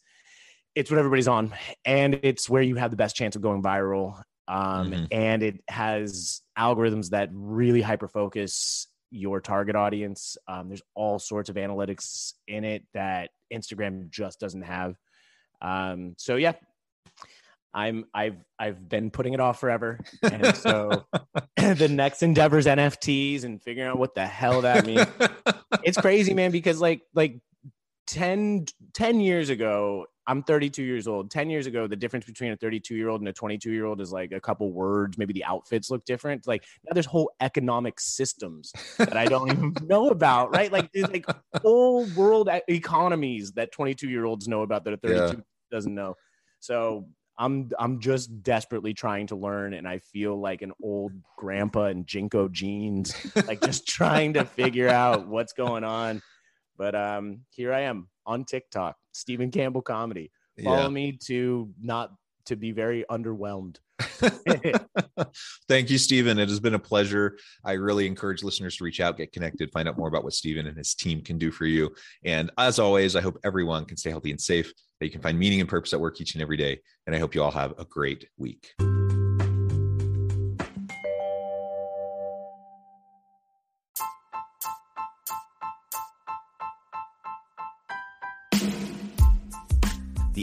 it's 0.76 0.92
what 0.92 1.00
everybody's 1.00 1.28
on, 1.28 1.54
and 1.86 2.20
it's 2.24 2.50
where 2.50 2.62
you 2.62 2.76
have 2.76 2.92
the 2.92 2.98
best 2.98 3.16
chance 3.16 3.36
of 3.36 3.42
going 3.42 3.64
viral. 3.64 4.22
Um, 4.48 4.92
mm-hmm. 4.92 5.06
And 5.12 5.44
it 5.44 5.62
has 5.70 6.42
algorithms 6.58 7.10
that 7.10 7.30
really 7.34 7.82
hyper 7.82 8.08
focus 8.08 8.88
your 9.12 9.40
target 9.40 9.76
audience. 9.76 10.38
Um, 10.48 10.68
there's 10.68 10.82
all 10.96 11.20
sorts 11.20 11.50
of 11.50 11.56
analytics 11.56 12.34
in 12.48 12.64
it 12.64 12.84
that 12.94 13.30
Instagram 13.54 14.10
just 14.10 14.40
doesn't 14.40 14.64
have. 14.64 14.96
Um, 15.62 16.16
so 16.18 16.36
yeah, 16.36 16.54
I'm 17.74 18.06
I've 18.14 18.38
I've 18.60 18.88
been 18.88 19.12
putting 19.12 19.34
it 19.34 19.40
off 19.40 19.60
forever, 19.60 20.00
and 20.24 20.56
so 20.56 21.06
the 21.58 21.88
next 21.90 22.24
endeavors 22.24 22.66
NFTs 22.66 23.44
and 23.44 23.62
figuring 23.62 23.90
out 23.90 24.00
what 24.00 24.16
the 24.16 24.26
hell 24.26 24.62
that 24.62 24.86
means. 24.86 25.06
it's 25.84 25.98
crazy, 25.98 26.34
man, 26.34 26.52
because 26.52 26.82
like 26.82 27.02
like 27.14 27.40
10, 28.08 28.66
10 28.94 29.20
years 29.20 29.50
ago, 29.50 30.06
I'm 30.28 30.44
32 30.44 30.84
years 30.84 31.08
old. 31.08 31.32
10 31.32 31.50
years 31.50 31.68
ago, 31.68 31.88
the 31.88 31.96
difference 31.96 32.26
between 32.26 32.52
a 32.52 32.58
32 32.58 32.96
year 32.96 33.08
old 33.08 33.22
and 33.22 33.30
a 33.30 33.34
22 33.34 33.72
year 33.72 33.86
old 33.86 34.02
is 34.02 34.12
like 34.12 34.34
a 34.34 34.42
couple 34.42 34.70
words. 34.72 35.18
Maybe 35.18 35.34
the 35.34 35.46
outfits 35.46 35.90
look 35.90 36.04
different. 36.04 36.46
Like 36.46 36.66
now 36.84 36.94
there's 36.94 37.06
whole 37.06 37.32
economic 37.40 38.00
systems 38.00 38.74
that 38.98 39.16
I 39.16 39.26
don't 39.26 39.50
even 39.50 39.76
know 39.88 40.10
about, 40.10 40.54
right? 40.54 40.72
Like 40.72 40.92
there's 40.92 41.10
like 41.10 41.26
whole 41.62 42.06
world 42.08 42.50
economies 42.68 43.54
that 43.54 43.72
22 43.72 44.10
year 44.10 44.26
olds 44.26 44.50
know 44.50 44.64
about 44.64 44.84
that 44.84 44.94
a 44.94 44.98
32 44.98 45.20
yeah. 45.20 45.34
doesn't 45.72 45.96
know. 45.96 46.16
So 46.60 47.08
I'm 47.40 47.70
I'm 47.80 48.02
just 48.02 48.44
desperately 48.44 48.94
trying 48.94 49.28
to 49.28 49.36
learn, 49.36 49.76
and 49.76 49.88
I 49.88 50.00
feel 50.00 50.40
like 50.40 50.64
an 50.64 50.72
old 50.82 51.12
grandpa 51.38 51.86
in 51.86 52.04
JNCO 52.04 52.52
jeans, 52.52 53.16
like 53.48 53.62
just 53.62 53.88
trying 53.88 54.34
to 54.34 54.44
figure 54.44 54.90
out 54.90 55.28
what's 55.28 55.54
going 55.54 55.84
on. 55.84 56.22
But 56.78 56.96
um, 56.96 57.42
here 57.52 57.74
I 57.74 57.82
am 57.82 58.08
on 58.28 58.46
TikTok, 58.46 58.96
Stephen 59.14 59.50
Campbell 59.50 59.82
comedy. 59.82 60.32
Follow 60.64 60.84
yeah. 60.84 60.90
me 60.90 61.18
to 61.26 61.70
not 61.82 62.12
to 62.46 62.56
be 62.56 62.72
very 62.72 63.06
underwhelmed. 63.10 63.78
Thank 65.68 65.90
you, 65.90 65.98
Stephen. 65.98 66.40
It 66.40 66.50
has 66.50 66.60
been 66.60 66.74
a 66.74 66.80
pleasure. 66.80 67.38
I 67.64 67.74
really 67.74 68.08
encourage 68.08 68.44
listeners 68.44 68.78
to 68.78 68.84
reach 68.84 69.00
out, 69.00 69.18
get 69.18 69.32
connected, 69.32 69.72
find 69.72 69.88
out 69.88 69.98
more 69.98 70.08
about 70.08 70.24
what 70.24 70.34
Stephen 70.34 70.68
and 70.68 70.78
his 70.78 70.94
team 70.96 71.22
can 71.22 71.38
do 71.38 71.52
for 71.52 71.66
you. 71.66 71.94
And 72.24 72.52
as 72.58 72.80
always, 72.80 73.16
I 73.16 73.22
hope 73.22 73.38
everyone 73.44 73.86
can 73.86 73.98
stay 73.98 74.10
healthy 74.10 74.32
and 74.32 74.42
safe, 74.42 74.72
that 75.00 75.06
you 75.06 75.12
can 75.12 75.22
find 75.22 75.38
meaning 75.38 75.62
and 75.62 75.70
purpose 75.70 75.94
at 75.94 76.00
work 76.00 76.20
each 76.22 76.34
and 76.36 76.42
every 76.42 76.58
day. 76.58 76.80
And 77.06 77.16
I 77.16 77.20
hope 77.20 77.36
you 77.36 77.44
all 77.44 77.52
have 77.52 77.74
a 77.78 77.86
great 77.86 78.28
week. 78.38 78.72